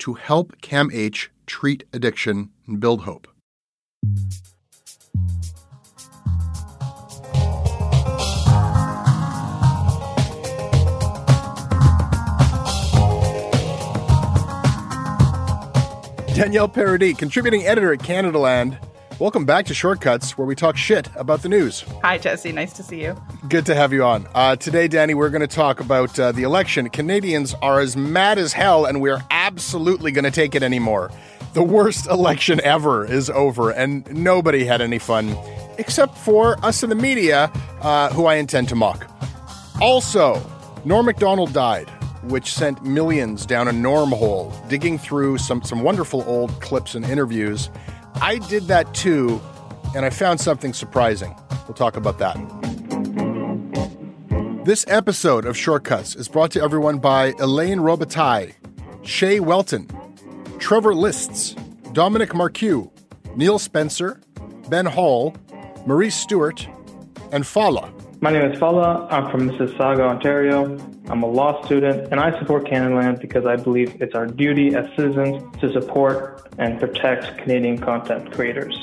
to 0.00 0.14
help 0.14 0.60
CAMH 0.60 1.28
treat 1.46 1.84
addiction 1.92 2.50
and 2.66 2.80
build 2.80 3.02
hope. 3.02 3.28
Danielle 16.34 16.68
Paradis, 16.68 17.18
contributing 17.18 17.66
editor 17.66 17.92
at 17.92 17.98
Canadaland. 17.98 18.78
Welcome 19.20 19.44
back 19.44 19.66
to 19.66 19.74
Shortcuts, 19.74 20.38
where 20.38 20.46
we 20.46 20.54
talk 20.54 20.78
shit 20.78 21.10
about 21.14 21.42
the 21.42 21.50
news. 21.50 21.84
Hi, 22.02 22.16
Jesse. 22.16 22.52
Nice 22.52 22.72
to 22.72 22.82
see 22.82 23.02
you. 23.02 23.20
Good 23.50 23.66
to 23.66 23.74
have 23.74 23.92
you 23.92 24.02
on. 24.02 24.26
Uh, 24.34 24.56
today, 24.56 24.88
Danny, 24.88 25.12
we're 25.12 25.28
going 25.28 25.42
to 25.42 25.46
talk 25.46 25.78
about 25.78 26.18
uh, 26.18 26.32
the 26.32 26.42
election. 26.42 26.88
Canadians 26.88 27.52
are 27.60 27.80
as 27.80 27.98
mad 27.98 28.38
as 28.38 28.54
hell, 28.54 28.86
and 28.86 29.02
we're 29.02 29.22
absolutely 29.30 30.10
going 30.10 30.24
to 30.24 30.30
take 30.30 30.54
it 30.54 30.62
anymore. 30.62 31.10
The 31.52 31.62
worst 31.62 32.06
election 32.06 32.62
ever 32.64 33.04
is 33.04 33.28
over, 33.28 33.68
and 33.68 34.10
nobody 34.10 34.64
had 34.64 34.80
any 34.80 34.98
fun, 34.98 35.36
except 35.76 36.16
for 36.16 36.56
us 36.64 36.82
in 36.82 36.88
the 36.88 36.96
media, 36.96 37.52
uh, 37.82 38.08
who 38.14 38.24
I 38.24 38.36
intend 38.36 38.70
to 38.70 38.74
mock. 38.74 39.06
Also, 39.82 40.42
Norm 40.86 41.04
MacDonald 41.04 41.52
died 41.52 41.90
which 42.24 42.52
sent 42.52 42.84
millions 42.84 43.46
down 43.46 43.66
a 43.66 43.72
norm 43.72 44.10
hole, 44.10 44.52
digging 44.68 44.98
through 44.98 45.38
some, 45.38 45.62
some 45.62 45.82
wonderful 45.82 46.22
old 46.26 46.50
clips 46.60 46.94
and 46.94 47.04
interviews. 47.06 47.70
I 48.22 48.38
did 48.48 48.64
that 48.64 48.92
too, 48.94 49.40
and 49.96 50.04
I 50.04 50.10
found 50.10 50.40
something 50.40 50.74
surprising. 50.74 51.34
We'll 51.66 51.74
talk 51.74 51.96
about 51.96 52.18
that. 52.18 52.36
This 54.64 54.84
episode 54.88 55.46
of 55.46 55.56
Shortcuts 55.56 56.14
is 56.14 56.28
brought 56.28 56.50
to 56.50 56.62
everyone 56.62 56.98
by 56.98 57.32
Elaine 57.38 57.78
Robitaille, 57.78 58.52
Shay 59.02 59.40
Welton, 59.40 59.88
Trevor 60.58 60.94
Lists, 60.94 61.54
Dominic 61.92 62.30
Marcoux, 62.34 62.90
Neil 63.36 63.58
Spencer, 63.58 64.20
Ben 64.68 64.84
Hall, 64.84 65.34
Maurice 65.86 66.14
Stewart, 66.14 66.68
and 67.32 67.46
Fala. 67.46 67.90
My 68.20 68.30
name 68.30 68.52
is 68.52 68.58
Fala. 68.58 69.08
I'm 69.10 69.30
from 69.30 69.48
Mississauga, 69.48 70.00
Ontario. 70.00 70.76
I'm 71.08 71.22
a 71.22 71.26
law 71.26 71.64
student, 71.64 72.08
and 72.12 72.20
I 72.20 72.38
support 72.38 72.66
Canadaland 72.66 73.22
because 73.22 73.46
I 73.46 73.56
believe 73.56 73.96
it's 74.02 74.14
our 74.14 74.26
duty 74.26 74.74
as 74.76 74.84
citizens 74.94 75.42
to 75.60 75.72
support 75.72 76.39
and 76.60 76.78
protect 76.78 77.38
Canadian 77.38 77.78
content 77.78 78.30
creators. 78.32 78.76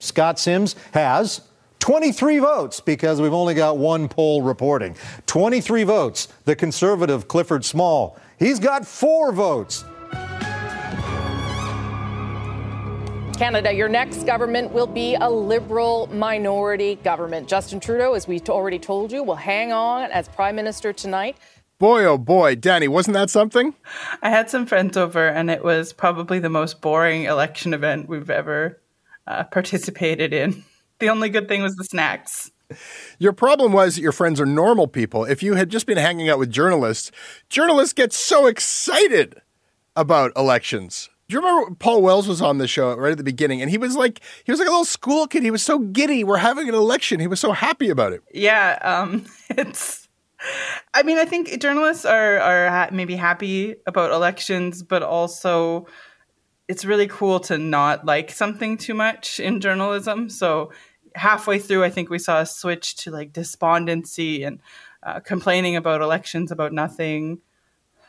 Scott 0.00 0.38
Simms 0.38 0.76
has 0.92 1.40
23 1.80 2.38
votes 2.38 2.80
because 2.80 3.20
we've 3.20 3.32
only 3.32 3.54
got 3.54 3.78
one 3.78 4.06
poll 4.06 4.42
reporting. 4.42 4.94
23 5.26 5.82
votes. 5.84 6.28
The 6.44 6.54
conservative 6.54 7.26
Clifford 7.26 7.64
Small, 7.64 8.18
he's 8.38 8.60
got 8.60 8.86
four 8.86 9.32
votes. 9.32 9.84
Canada, 13.36 13.72
your 13.72 13.88
next 13.88 14.24
government 14.24 14.72
will 14.72 14.86
be 14.86 15.14
a 15.16 15.28
liberal 15.28 16.06
minority 16.08 16.96
government. 16.96 17.48
Justin 17.48 17.80
Trudeau, 17.80 18.14
as 18.14 18.28
we 18.28 18.40
already 18.48 18.78
told 18.78 19.10
you, 19.10 19.22
will 19.22 19.34
hang 19.34 19.72
on 19.72 20.10
as 20.10 20.28
prime 20.28 20.56
minister 20.56 20.92
tonight. 20.92 21.36
Boy, 21.78 22.04
oh 22.04 22.18
boy, 22.18 22.54
Danny, 22.54 22.86
wasn't 22.86 23.14
that 23.14 23.30
something? 23.30 23.74
I 24.22 24.30
had 24.30 24.48
some 24.48 24.66
friends 24.66 24.96
over, 24.96 25.26
and 25.26 25.50
it 25.50 25.64
was 25.64 25.92
probably 25.92 26.38
the 26.38 26.48
most 26.48 26.80
boring 26.80 27.24
election 27.24 27.74
event 27.74 28.08
we've 28.08 28.30
ever 28.30 28.80
uh, 29.26 29.44
participated 29.44 30.32
in. 30.32 30.64
The 31.00 31.08
only 31.08 31.28
good 31.28 31.48
thing 31.48 31.60
was 31.60 31.74
the 31.74 31.82
snacks. 31.82 32.52
Your 33.18 33.32
problem 33.32 33.72
was 33.72 33.96
that 33.96 34.00
your 34.00 34.12
friends 34.12 34.40
are 34.40 34.46
normal 34.46 34.86
people. 34.86 35.24
If 35.24 35.42
you 35.42 35.54
had 35.54 35.68
just 35.68 35.86
been 35.86 35.98
hanging 35.98 36.30
out 36.30 36.38
with 36.38 36.52
journalists, 36.52 37.10
journalists 37.50 37.92
get 37.92 38.12
so 38.12 38.46
excited 38.46 39.42
about 39.96 40.30
elections. 40.36 41.10
Do 41.28 41.34
you 41.34 41.40
remember 41.40 41.74
Paul 41.76 42.02
Wells 42.02 42.28
was 42.28 42.42
on 42.42 42.58
the 42.58 42.68
show 42.68 42.94
right 42.96 43.12
at 43.12 43.18
the 43.18 43.24
beginning, 43.24 43.62
and 43.62 43.70
he 43.70 43.78
was 43.78 43.96
like 43.96 44.20
he 44.44 44.52
was 44.52 44.58
like 44.58 44.68
a 44.68 44.70
little 44.70 44.84
school 44.84 45.26
kid. 45.26 45.42
He 45.42 45.50
was 45.50 45.62
so 45.62 45.78
giddy. 45.78 46.22
We're 46.22 46.36
having 46.36 46.68
an 46.68 46.74
election. 46.74 47.20
He 47.20 47.26
was 47.26 47.40
so 47.40 47.52
happy 47.52 47.88
about 47.88 48.12
it. 48.12 48.22
Yeah, 48.32 48.78
um, 48.82 49.24
it's. 49.50 50.08
I 50.92 51.02
mean, 51.02 51.16
I 51.16 51.24
think 51.24 51.60
journalists 51.60 52.04
are 52.04 52.38
are 52.38 52.68
ha- 52.68 52.88
maybe 52.92 53.16
happy 53.16 53.76
about 53.86 54.10
elections, 54.10 54.82
but 54.82 55.02
also 55.02 55.86
it's 56.68 56.84
really 56.84 57.06
cool 57.06 57.40
to 57.40 57.58
not 57.58 58.04
like 58.04 58.30
something 58.30 58.76
too 58.76 58.94
much 58.94 59.40
in 59.40 59.60
journalism. 59.60 60.28
So 60.28 60.72
halfway 61.14 61.58
through, 61.58 61.84
I 61.84 61.90
think 61.90 62.10
we 62.10 62.18
saw 62.18 62.40
a 62.40 62.46
switch 62.46 62.96
to 62.96 63.10
like 63.10 63.32
despondency 63.32 64.44
and 64.44 64.60
uh, 65.02 65.20
complaining 65.20 65.76
about 65.76 66.00
elections 66.00 66.50
about 66.50 66.72
nothing. 66.72 67.40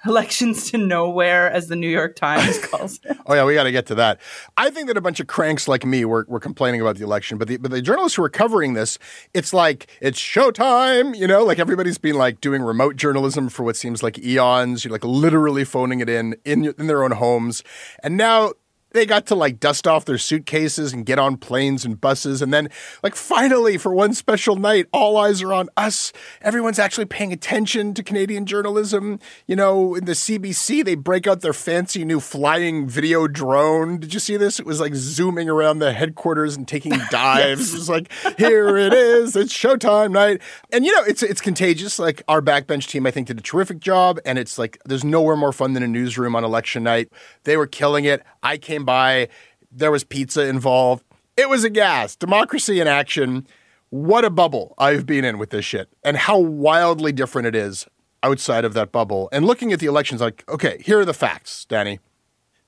Elections 0.05 0.71
to 0.71 0.77
nowhere, 0.77 1.51
as 1.51 1.67
the 1.67 1.75
New 1.75 1.89
York 1.89 2.15
Times 2.15 2.57
calls 2.67 2.99
it. 3.03 3.17
oh 3.25 3.33
yeah, 3.33 3.45
we 3.45 3.53
got 3.53 3.63
to 3.63 3.71
get 3.71 3.85
to 3.87 3.95
that. 3.95 4.19
I 4.57 4.69
think 4.69 4.87
that 4.87 4.97
a 4.97 5.01
bunch 5.01 5.19
of 5.19 5.27
cranks 5.27 5.67
like 5.67 5.85
me 5.85 6.05
were, 6.05 6.25
were 6.27 6.39
complaining 6.39 6.81
about 6.81 6.97
the 6.97 7.03
election, 7.03 7.37
but 7.37 7.47
the 7.47 7.57
but 7.57 7.71
the 7.71 7.81
journalists 7.81 8.15
who 8.15 8.23
are 8.23 8.29
covering 8.29 8.73
this, 8.73 8.97
it's 9.33 9.53
like 9.53 9.87
it's 10.01 10.19
showtime. 10.19 11.15
You 11.15 11.27
know, 11.27 11.43
like 11.43 11.59
everybody's 11.59 11.97
been 11.97 12.15
like 12.15 12.41
doing 12.41 12.61
remote 12.61 12.95
journalism 12.95 13.49
for 13.49 13.63
what 13.63 13.75
seems 13.75 14.03
like 14.03 14.19
eons. 14.19 14.85
You're 14.85 14.91
like 14.91 15.03
literally 15.03 15.63
phoning 15.63 15.99
it 15.99 16.09
in 16.09 16.35
in 16.45 16.65
in 16.77 16.87
their 16.87 17.03
own 17.03 17.11
homes, 17.11 17.63
and 18.03 18.17
now 18.17 18.53
they 18.95 19.05
got 19.05 19.25
to 19.27 19.35
like 19.35 19.59
dust 19.59 19.87
off 19.87 20.05
their 20.05 20.17
suitcases 20.17 20.93
and 20.93 21.05
get 21.05 21.19
on 21.19 21.37
planes 21.37 21.85
and 21.85 21.99
buses. 21.99 22.41
And 22.41 22.53
then, 22.53 22.69
like, 23.03 23.15
finally, 23.15 23.77
for 23.77 23.93
one 23.93 24.13
special 24.13 24.55
night, 24.55 24.87
all 24.93 25.17
eyes 25.17 25.41
are 25.41 25.53
on 25.53 25.69
us. 25.75 26.13
Everyone's 26.41 26.79
actually 26.79 27.05
paying 27.05 27.33
attention 27.33 27.93
to 27.93 28.03
Canadian 28.03 28.45
journalism. 28.45 29.19
You 29.47 29.57
know, 29.57 29.95
in 29.95 30.05
the 30.05 30.13
CBC, 30.13 30.83
they 30.83 30.95
break 30.95 31.27
out 31.27 31.41
their 31.41 31.53
fancy 31.53 32.05
new 32.05 32.19
flying 32.19 32.87
video 32.87 33.27
drone. 33.27 33.99
Did 33.99 34.13
you 34.13 34.19
see 34.19 34.37
this? 34.37 34.59
It 34.59 34.65
was 34.65 34.79
like 34.79 34.95
zooming 34.95 35.49
around 35.49 35.79
the 35.79 35.91
headquarters 35.91 36.55
and 36.55 36.67
taking 36.67 36.91
dives. 37.11 37.73
yes. 37.73 37.73
It 37.73 37.77
was 37.77 37.89
like, 37.89 38.11
here 38.37 38.77
it 38.77 38.93
is. 38.93 39.35
It's 39.35 39.53
showtime 39.53 40.11
night. 40.11 40.41
And, 40.71 40.85
you 40.85 40.95
know, 40.95 41.03
it's, 41.03 41.21
it's 41.21 41.41
contagious. 41.41 41.99
Like, 41.99 42.23
our 42.29 42.41
backbench 42.41 42.87
team, 42.87 43.05
I 43.05 43.11
think, 43.11 43.27
did 43.27 43.37
a 43.37 43.43
terrific 43.43 43.79
job. 43.79 44.19
And 44.25 44.39
it's 44.39 44.57
like, 44.57 44.79
there's 44.85 45.03
nowhere 45.03 45.35
more 45.35 45.51
fun 45.51 45.73
than 45.73 45.83
a 45.83 45.87
newsroom 45.87 46.33
on 46.35 46.45
election 46.45 46.83
night. 46.83 47.09
They 47.43 47.57
were 47.57 47.67
killing 47.67 48.05
it. 48.05 48.23
I 48.41 48.57
came 48.57 48.84
by. 48.85 49.29
There 49.71 49.91
was 49.91 50.03
pizza 50.03 50.47
involved. 50.47 51.03
It 51.35 51.49
was 51.49 51.63
a 51.63 51.69
gas. 51.69 52.15
Democracy 52.15 52.79
in 52.79 52.87
action. 52.87 53.45
What 53.89 54.25
a 54.25 54.29
bubble 54.29 54.73
I've 54.77 55.05
been 55.05 55.25
in 55.25 55.37
with 55.37 55.49
this 55.51 55.65
shit, 55.65 55.89
and 56.03 56.17
how 56.17 56.39
wildly 56.39 57.11
different 57.11 57.47
it 57.47 57.55
is 57.55 57.87
outside 58.23 58.65
of 58.65 58.73
that 58.73 58.91
bubble. 58.91 59.29
And 59.31 59.45
looking 59.45 59.71
at 59.71 59.79
the 59.79 59.85
elections, 59.85 60.21
like, 60.21 60.43
okay, 60.49 60.81
here 60.83 60.99
are 60.99 61.05
the 61.05 61.13
facts, 61.13 61.65
Danny. 61.65 61.99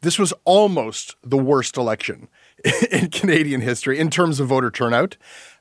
This 0.01 0.19
was 0.19 0.33
almost 0.45 1.15
the 1.23 1.37
worst 1.37 1.75
election 1.75 2.27
in 2.91 3.09
Canadian 3.09 3.61
history 3.61 3.97
in 3.97 4.09
terms 4.09 4.39
of 4.39 4.47
voter 4.47 4.69
turnout. 4.69 5.17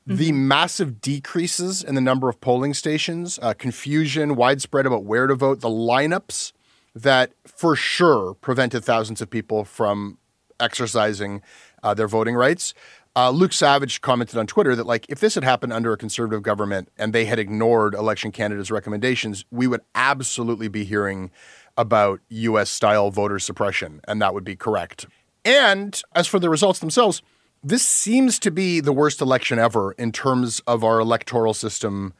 Mm-hmm. 0.07 0.17
The 0.17 0.31
massive 0.31 1.01
decreases 1.01 1.83
in 1.83 1.95
the 1.95 2.01
number 2.01 2.29
of 2.29 2.39
polling 2.39 2.73
stations, 2.73 3.39
uh, 3.41 3.53
confusion 3.53 4.35
widespread 4.35 4.85
about 4.85 5.03
where 5.03 5.27
to 5.27 5.35
vote, 5.35 5.61
the 5.61 5.69
lineups 5.69 6.53
that 6.93 7.33
for 7.45 7.75
sure 7.75 8.35
prevented 8.35 8.83
thousands 8.83 9.21
of 9.21 9.29
people 9.29 9.65
from 9.65 10.17
exercising 10.59 11.41
uh, 11.83 11.93
their 11.93 12.07
voting 12.07 12.35
rights. 12.35 12.73
Uh, 13.15 13.31
Luke 13.31 13.53
Savage 13.53 14.01
commented 14.01 14.37
on 14.37 14.45
Twitter 14.45 14.75
that, 14.75 14.85
like, 14.85 15.05
if 15.09 15.19
this 15.19 15.33
had 15.33 15.43
happened 15.43 15.73
under 15.73 15.91
a 15.91 15.97
conservative 15.97 16.43
government 16.43 16.89
and 16.99 17.13
they 17.13 17.25
had 17.25 17.39
ignored 17.39 17.95
Elections 17.95 18.35
Canada's 18.35 18.69
recommendations, 18.69 19.43
we 19.49 19.65
would 19.65 19.81
absolutely 19.95 20.67
be 20.67 20.83
hearing 20.83 21.31
about 21.77 22.19
U.S. 22.29 22.69
style 22.69 23.09
voter 23.09 23.39
suppression, 23.39 24.01
and 24.07 24.21
that 24.21 24.33
would 24.33 24.43
be 24.43 24.55
correct. 24.55 25.07
And 25.43 25.99
as 26.13 26.27
for 26.27 26.39
the 26.39 26.49
results 26.49 26.79
themselves, 26.79 27.21
this 27.63 27.83
seems 27.83 28.37
to 28.39 28.51
be 28.51 28.79
the 28.79 28.93
worst 28.93 29.19
election 29.19 29.57
ever 29.57 29.93
in 29.93 30.11
terms 30.11 30.59
of 30.67 30.83
our 30.83 30.99
electoral 30.99 31.53
system 31.53 32.13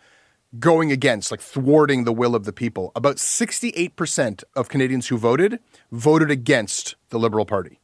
going 0.59 0.91
against, 0.91 1.29
like 1.29 1.41
thwarting 1.41 2.05
the 2.05 2.13
will 2.13 2.35
of 2.35 2.45
the 2.45 2.53
people. 2.53 2.91
About 2.95 3.17
68% 3.17 4.43
of 4.55 4.69
Canadians 4.69 5.07
who 5.07 5.17
voted 5.17 5.59
voted 5.91 6.31
against 6.31 6.95
the 7.09 7.19
Liberal 7.19 7.45
Party. 7.45 7.79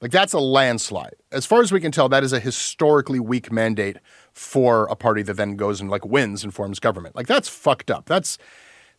Like 0.00 0.10
that's 0.10 0.32
a 0.34 0.38
landslide. 0.38 1.16
As 1.32 1.46
far 1.46 1.62
as 1.62 1.72
we 1.72 1.80
can 1.80 1.90
tell, 1.90 2.08
that 2.08 2.22
is 2.22 2.32
a 2.32 2.40
historically 2.40 3.20
weak 3.20 3.50
mandate 3.50 3.96
for 4.32 4.86
a 4.86 4.96
party 4.96 5.22
that 5.22 5.34
then 5.34 5.56
goes 5.56 5.80
and 5.80 5.88
like 5.88 6.04
wins 6.04 6.44
and 6.44 6.52
forms 6.52 6.78
government. 6.78 7.16
Like 7.16 7.26
that's 7.26 7.48
fucked 7.48 7.90
up. 7.90 8.06
That's 8.06 8.36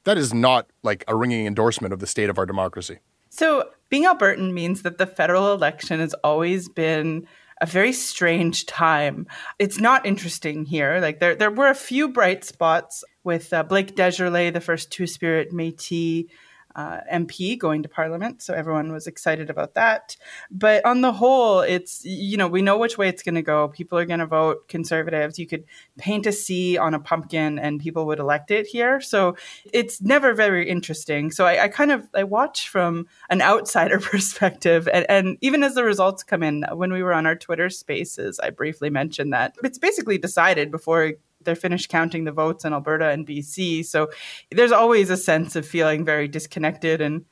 that 0.06 0.18
is 0.18 0.34
not 0.34 0.68
like 0.84 1.04
a 1.08 1.16
ringing 1.16 1.46
endorsement 1.46 1.94
of 1.94 2.00
the 2.00 2.08
state 2.08 2.30
of 2.30 2.38
our 2.38 2.46
democracy. 2.46 3.00
So 3.30 3.70
being 3.90 4.06
Albertan 4.06 4.54
means 4.54 4.82
that 4.82 4.98
the 4.98 5.06
federal 5.06 5.54
election 5.54 6.00
has 6.00 6.14
always 6.24 6.70
been 6.70 7.28
a 7.62 7.66
very 7.66 7.92
strange 7.92 8.66
time. 8.66 9.28
It's 9.60 9.80
not 9.80 10.06
interesting 10.06 10.66
here. 10.66 11.00
Like 11.00 11.20
there, 11.20 11.36
there 11.36 11.52
were 11.52 11.70
a 11.70 11.76
few 11.76 12.10
bright 12.10 12.44
spots 12.44 13.04
with 13.24 13.52
uh, 13.52 13.64
Blake 13.64 13.96
Desjarlais, 13.96 14.54
the 14.54 14.62
first 14.62 14.92
Two 14.92 15.08
Spirit 15.08 15.52
Métis 15.52 16.28
uh, 16.78 17.00
MP 17.12 17.58
going 17.58 17.82
to 17.82 17.90
Parliament, 17.90 18.42
so 18.42 18.54
everyone 18.54 18.92
was 18.92 19.08
excited 19.08 19.50
about 19.50 19.74
that. 19.74 20.16
But 20.52 20.86
on 20.86 21.02
the 21.02 21.12
whole, 21.12 21.62
it's 21.62 22.06
you 22.06 22.38
know 22.38 22.48
we 22.48 22.62
know 22.62 22.78
which 22.78 23.00
way 23.00 23.10
it's 23.10 23.24
going 23.24 23.36
to 23.36 23.42
go. 23.42 23.68
People 23.68 23.98
are 23.98 24.06
going 24.06 24.20
to 24.20 24.28
vote 24.28 24.68
Conservatives. 24.70 25.40
You 25.40 25.48
could 25.48 25.66
paint 25.98 26.28
a 26.28 26.32
C 26.32 26.78
on 26.78 26.94
a 26.94 27.00
pumpkin, 27.00 27.58
and 27.58 27.82
people 27.82 28.06
would 28.06 28.20
elect 28.20 28.52
it 28.52 28.68
here. 28.68 29.02
So 29.02 29.36
it's 29.74 30.02
never 30.02 30.36
very 30.36 30.70
interesting. 30.70 31.32
So 31.32 31.46
I, 31.46 31.64
I 31.64 31.68
kind 31.68 31.92
of 31.92 32.08
I 32.14 32.24
watch 32.24 32.70
from 32.70 33.08
an 33.32 33.42
outsider 33.42 34.00
perspective, 34.14 34.88
and, 34.88 35.06
and 35.10 35.38
even 35.42 35.64
as 35.64 35.74
the 35.74 35.84
results 35.84 36.24
come 36.24 36.44
in, 36.44 36.64
when 36.74 36.94
we 36.94 37.02
were 37.02 37.14
on 37.14 37.26
our 37.26 37.36
Twitter 37.36 37.72
Spaces, 37.72 38.40
I 38.40 38.52
briefly 38.52 38.92
mentioned 38.92 39.34
that 39.34 39.56
it's 39.64 39.80
basically 39.80 40.20
decided 40.20 40.70
before 40.70 41.14
they're 41.48 41.56
finished 41.56 41.90
counting 41.90 42.26
the 42.26 42.32
votes 42.32 42.66
in 42.66 42.74
Alberta 42.74 43.10
and 43.10 43.26
BC. 43.26 43.86
So 43.86 44.10
there's 44.52 44.74
always 44.74 45.10
a 45.10 45.18
sense 45.18 45.56
of 45.56 45.66
feeling 45.66 46.06
very 46.06 46.28
disconnected 46.28 47.02
and, 47.02 47.26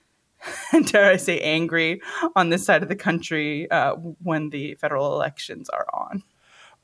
dare 0.88 1.12
I 1.12 1.18
say, 1.18 1.40
angry 1.42 2.02
on 2.36 2.50
this 2.50 2.66
side 2.66 2.82
of 2.82 2.90
the 2.90 2.96
country 2.96 3.70
uh, 3.70 3.94
when 3.94 4.50
the 4.50 4.76
federal 4.76 5.14
elections 5.14 5.70
are 5.70 5.86
on. 5.94 6.24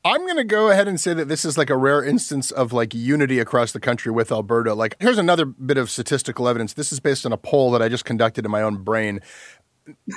I'm 0.04 0.22
going 0.22 0.36
to 0.36 0.44
go 0.44 0.68
ahead 0.68 0.88
and 0.88 1.00
say 1.00 1.14
that 1.14 1.28
this 1.28 1.44
is 1.44 1.56
like 1.56 1.70
a 1.70 1.76
rare 1.76 2.02
instance 2.02 2.50
of 2.50 2.72
like 2.72 2.92
unity 2.92 3.38
across 3.38 3.70
the 3.70 3.78
country 3.78 4.10
with 4.10 4.32
Alberta. 4.32 4.74
Like, 4.74 4.96
here's 4.98 5.18
another 5.18 5.44
bit 5.44 5.78
of 5.78 5.90
statistical 5.90 6.48
evidence. 6.48 6.74
This 6.74 6.92
is 6.92 6.98
based 6.98 7.24
on 7.24 7.32
a 7.32 7.36
poll 7.36 7.70
that 7.70 7.80
I 7.80 7.88
just 7.88 8.04
conducted 8.04 8.44
in 8.44 8.50
my 8.50 8.62
own 8.62 8.82
brain 8.82 9.20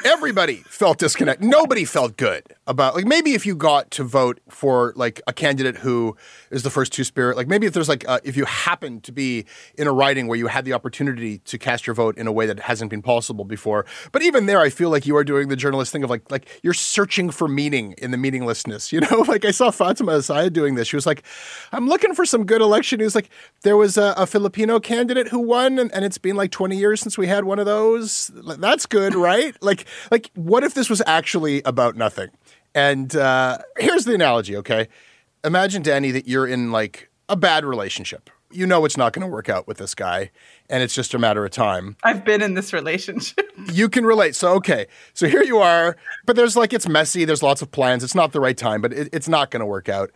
everybody 0.03 0.57
felt 0.67 0.97
disconnect. 0.97 1.41
Nobody 1.41 1.85
felt 1.85 2.17
good 2.17 2.43
about 2.67 2.95
like 2.95 3.05
maybe 3.05 3.33
if 3.33 3.45
you 3.45 3.55
got 3.55 3.91
to 3.91 4.03
vote 4.03 4.39
for 4.49 4.93
like 4.95 5.21
a 5.27 5.33
candidate 5.33 5.77
who 5.77 6.15
is 6.51 6.63
the 6.63 6.69
first 6.69 6.93
two 6.93 7.03
spirit, 7.03 7.37
like 7.37 7.47
maybe 7.47 7.65
if 7.67 7.73
there's 7.73 7.89
like 7.89 8.07
uh, 8.07 8.19
if 8.23 8.37
you 8.37 8.45
happen 8.45 9.01
to 9.01 9.11
be 9.11 9.45
in 9.77 9.87
a 9.87 9.91
riding 9.91 10.27
where 10.27 10.37
you 10.37 10.47
had 10.47 10.65
the 10.65 10.73
opportunity 10.73 11.39
to 11.39 11.57
cast 11.57 11.87
your 11.87 11.93
vote 11.93 12.17
in 12.17 12.27
a 12.27 12.31
way 12.31 12.45
that 12.45 12.59
hasn't 12.59 12.89
been 12.89 13.01
possible 13.01 13.45
before. 13.45 13.85
But 14.11 14.21
even 14.23 14.45
there, 14.45 14.59
I 14.59 14.69
feel 14.69 14.89
like 14.89 15.05
you 15.05 15.15
are 15.17 15.23
doing 15.23 15.47
the 15.47 15.55
journalist 15.55 15.91
thing 15.91 16.03
of 16.03 16.09
like 16.09 16.29
like 16.31 16.59
you're 16.63 16.73
searching 16.73 17.31
for 17.31 17.47
meaning 17.47 17.93
in 17.97 18.11
the 18.11 18.17
meaninglessness. 18.17 18.91
You 18.95 19.01
know, 19.01 19.25
like 19.27 19.43
I 19.43 19.51
saw 19.51 19.71
Fatima 19.71 20.13
Asaya 20.13 20.53
doing 20.53 20.75
this. 20.75 20.87
She 20.87 20.95
was 20.95 21.05
like, 21.05 21.23
"I'm 21.73 21.89
looking 21.89 22.13
for 22.13 22.25
some 22.25 22.45
good 22.45 22.61
election 22.61 22.99
news." 22.99 23.13
Like 23.13 23.29
there 23.63 23.75
was 23.75 23.97
a, 23.97 24.13
a 24.15 24.25
Filipino 24.25 24.79
candidate 24.79 25.27
who 25.27 25.39
won, 25.39 25.79
and, 25.79 25.91
and 25.91 26.05
it's 26.05 26.17
been 26.17 26.37
like 26.37 26.51
20 26.51 26.77
years 26.77 27.01
since 27.01 27.17
we 27.17 27.27
had 27.27 27.43
one 27.43 27.59
of 27.59 27.65
those. 27.65 28.31
That's 28.33 28.85
good, 28.85 29.15
right? 29.15 29.54
Like, 29.61 29.85
like, 30.11 30.31
what 30.35 30.63
if 30.63 30.73
this 30.73 30.89
was 30.89 31.01
actually 31.05 31.61
about 31.63 31.95
nothing? 31.95 32.29
And 32.73 33.15
uh, 33.15 33.59
here's 33.77 34.05
the 34.05 34.13
analogy, 34.13 34.55
okay? 34.57 34.87
Imagine, 35.43 35.81
Danny, 35.81 36.11
that 36.11 36.27
you're 36.27 36.47
in 36.47 36.71
like 36.71 37.09
a 37.29 37.35
bad 37.35 37.65
relationship. 37.65 38.29
You 38.51 38.65
know 38.65 38.85
it's 38.85 38.95
not 38.95 39.11
going 39.11 39.21
to 39.21 39.27
work 39.27 39.49
out 39.49 39.67
with 39.67 39.77
this 39.77 39.95
guy, 39.95 40.31
and 40.69 40.81
it's 40.81 40.93
just 40.93 41.13
a 41.13 41.19
matter 41.19 41.43
of 41.43 41.51
time. 41.51 41.97
I've 42.03 42.23
been 42.23 42.41
in 42.41 42.53
this 42.53 42.73
relationship. 42.73 43.51
you 43.73 43.89
can 43.89 44.05
relate. 44.05 44.35
So, 44.35 44.53
okay. 44.55 44.87
So 45.13 45.27
here 45.27 45.43
you 45.43 45.57
are, 45.57 45.97
but 46.25 46.35
there's 46.35 46.55
like, 46.55 46.71
it's 46.71 46.87
messy. 46.87 47.25
There's 47.25 47.43
lots 47.43 47.61
of 47.61 47.71
plans. 47.71 48.03
It's 48.03 48.15
not 48.15 48.31
the 48.31 48.39
right 48.39 48.57
time, 48.57 48.81
but 48.81 48.93
it, 48.93 49.09
it's 49.11 49.27
not 49.27 49.51
going 49.51 49.61
to 49.61 49.65
work 49.65 49.89
out. 49.89 50.11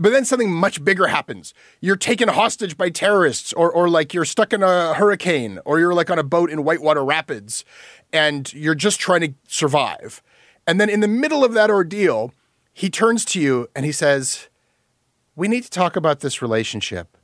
But 0.00 0.12
then 0.12 0.24
something 0.24 0.50
much 0.50 0.82
bigger 0.82 1.08
happens. 1.08 1.52
You're 1.82 1.94
taken 1.94 2.30
hostage 2.30 2.78
by 2.78 2.88
terrorists, 2.88 3.52
or, 3.52 3.70
or 3.70 3.86
like 3.86 4.14
you're 4.14 4.24
stuck 4.24 4.54
in 4.54 4.62
a 4.62 4.94
hurricane, 4.94 5.60
or 5.66 5.78
you're 5.78 5.92
like 5.92 6.10
on 6.10 6.18
a 6.18 6.22
boat 6.22 6.50
in 6.50 6.64
Whitewater 6.64 7.04
Rapids, 7.04 7.66
and 8.10 8.50
you're 8.54 8.74
just 8.74 8.98
trying 8.98 9.20
to 9.20 9.34
survive. 9.46 10.22
And 10.66 10.80
then 10.80 10.88
in 10.88 11.00
the 11.00 11.08
middle 11.08 11.44
of 11.44 11.52
that 11.52 11.68
ordeal, 11.68 12.32
he 12.72 12.88
turns 12.88 13.26
to 13.26 13.40
you 13.40 13.68
and 13.76 13.84
he 13.84 13.92
says, 13.92 14.48
We 15.36 15.48
need 15.48 15.64
to 15.64 15.70
talk 15.70 15.96
about 15.96 16.20
this 16.20 16.40
relationship. 16.40 17.18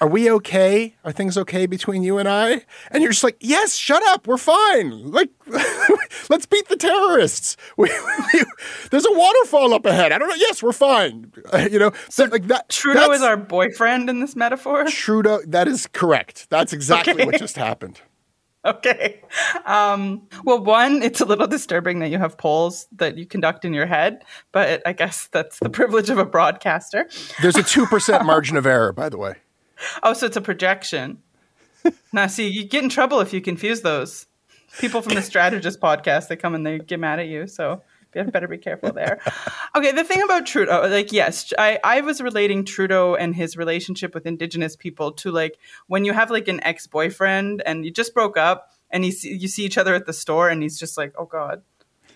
Are 0.00 0.08
we 0.08 0.30
okay? 0.30 0.94
Are 1.04 1.12
things 1.12 1.36
okay 1.38 1.66
between 1.66 2.02
you 2.02 2.18
and 2.18 2.28
I? 2.28 2.64
And 2.90 3.02
you're 3.02 3.12
just 3.12 3.24
like, 3.24 3.36
yes, 3.40 3.76
shut 3.76 4.02
up. 4.08 4.26
We're 4.26 4.36
fine. 4.36 5.10
Like, 5.10 5.30
let's 6.30 6.46
beat 6.46 6.68
the 6.68 6.76
terrorists. 6.76 7.56
We, 7.76 7.88
we, 8.34 8.44
there's 8.90 9.06
a 9.06 9.12
waterfall 9.12 9.72
up 9.72 9.86
ahead. 9.86 10.12
I 10.12 10.18
don't 10.18 10.28
know. 10.28 10.34
Yes, 10.34 10.62
we're 10.62 10.72
fine. 10.72 11.32
Uh, 11.50 11.68
you 11.70 11.78
know, 11.78 11.92
so 12.10 12.24
like 12.24 12.46
that. 12.48 12.68
Trudeau 12.68 13.10
is 13.12 13.22
our 13.22 13.38
boyfriend 13.38 14.10
in 14.10 14.20
this 14.20 14.36
metaphor. 14.36 14.84
Trudeau. 14.84 15.40
That 15.46 15.66
is 15.66 15.86
correct. 15.86 16.50
That's 16.50 16.72
exactly 16.74 17.14
okay. 17.14 17.24
what 17.24 17.38
just 17.38 17.56
happened. 17.56 18.02
Okay. 18.64 19.22
Um, 19.64 20.28
well, 20.44 20.62
one, 20.62 21.02
it's 21.02 21.20
a 21.20 21.24
little 21.24 21.46
disturbing 21.46 22.00
that 22.00 22.08
you 22.08 22.18
have 22.18 22.36
polls 22.36 22.86
that 22.92 23.16
you 23.16 23.24
conduct 23.24 23.64
in 23.64 23.72
your 23.72 23.86
head, 23.86 24.22
but 24.52 24.82
I 24.86 24.92
guess 24.92 25.28
that's 25.32 25.58
the 25.60 25.70
privilege 25.70 26.10
of 26.10 26.18
a 26.18 26.26
broadcaster. 26.26 27.08
There's 27.40 27.56
a 27.56 27.62
2% 27.62 28.24
margin 28.24 28.56
of 28.56 28.66
error, 28.66 28.92
by 28.92 29.08
the 29.08 29.16
way. 29.16 29.36
Oh, 30.02 30.12
so 30.12 30.26
it's 30.26 30.36
a 30.36 30.40
projection. 30.40 31.18
now, 32.12 32.26
see, 32.26 32.48
you 32.48 32.64
get 32.64 32.82
in 32.82 32.90
trouble 32.90 33.20
if 33.20 33.32
you 33.32 33.40
confuse 33.40 33.80
those. 33.80 34.26
People 34.78 35.02
from 35.02 35.14
the 35.14 35.22
Strategist 35.22 35.80
podcast, 35.80 36.28
they 36.28 36.36
come 36.36 36.54
and 36.54 36.64
they 36.64 36.78
get 36.78 37.00
mad 37.00 37.18
at 37.18 37.26
you. 37.26 37.46
So 37.46 37.82
you 38.14 38.24
better 38.24 38.48
be 38.48 38.58
careful 38.58 38.92
there. 38.92 39.20
Okay, 39.76 39.92
the 39.92 40.02
thing 40.02 40.20
about 40.20 40.46
Trudeau, 40.46 40.88
like, 40.88 41.12
yes, 41.12 41.52
I, 41.56 41.78
I 41.84 42.00
was 42.00 42.20
relating 42.20 42.64
Trudeau 42.64 43.14
and 43.14 43.36
his 43.36 43.56
relationship 43.56 44.14
with 44.14 44.26
Indigenous 44.26 44.74
people 44.74 45.12
to 45.12 45.30
like 45.30 45.58
when 45.86 46.04
you 46.04 46.12
have 46.12 46.28
like 46.28 46.48
an 46.48 46.60
ex 46.64 46.88
boyfriend 46.88 47.62
and 47.64 47.84
you 47.84 47.92
just 47.92 48.12
broke 48.12 48.36
up 48.36 48.72
and 48.90 49.04
he 49.04 49.14
you 49.22 49.46
see 49.46 49.64
each 49.64 49.78
other 49.78 49.94
at 49.94 50.06
the 50.06 50.12
store, 50.12 50.48
and 50.48 50.62
he's 50.62 50.78
just 50.78 50.96
like, 50.98 51.14
"Oh 51.16 51.24
God." 51.24 51.62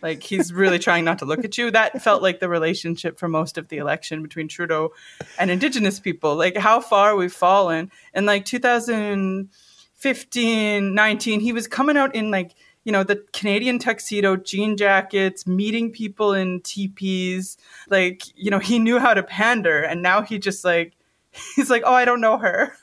Like 0.04 0.22
he's 0.22 0.52
really 0.52 0.78
trying 0.78 1.04
not 1.06 1.18
to 1.20 1.24
look 1.24 1.46
at 1.46 1.56
you. 1.56 1.70
That 1.70 2.02
felt 2.02 2.20
like 2.20 2.38
the 2.38 2.50
relationship 2.50 3.18
for 3.18 3.26
most 3.26 3.56
of 3.56 3.68
the 3.68 3.78
election 3.78 4.22
between 4.22 4.48
Trudeau 4.48 4.92
and 5.38 5.50
Indigenous 5.50 5.98
people. 5.98 6.36
Like 6.36 6.58
how 6.58 6.80
far 6.80 7.16
we've 7.16 7.32
fallen. 7.32 7.90
In 8.12 8.26
like 8.26 8.44
2015, 8.44 10.94
19, 10.94 11.40
he 11.40 11.54
was 11.54 11.66
coming 11.66 11.96
out 11.96 12.14
in 12.14 12.30
like 12.30 12.54
you 12.84 12.92
know, 12.92 13.02
the 13.02 13.24
Canadian 13.32 13.78
tuxedo, 13.78 14.36
jean 14.36 14.76
jackets, 14.76 15.46
meeting 15.46 15.90
people 15.90 16.34
in 16.34 16.60
teepees. 16.60 17.56
Like, 17.88 18.24
you 18.36 18.50
know, 18.50 18.58
he 18.58 18.78
knew 18.78 18.98
how 18.98 19.14
to 19.14 19.22
pander. 19.22 19.80
And 19.80 20.02
now 20.02 20.20
he 20.20 20.38
just 20.38 20.66
like, 20.66 20.92
he's 21.56 21.70
like, 21.70 21.82
oh, 21.86 21.94
I 21.94 22.04
don't 22.04 22.20
know 22.20 22.36
her. 22.36 22.74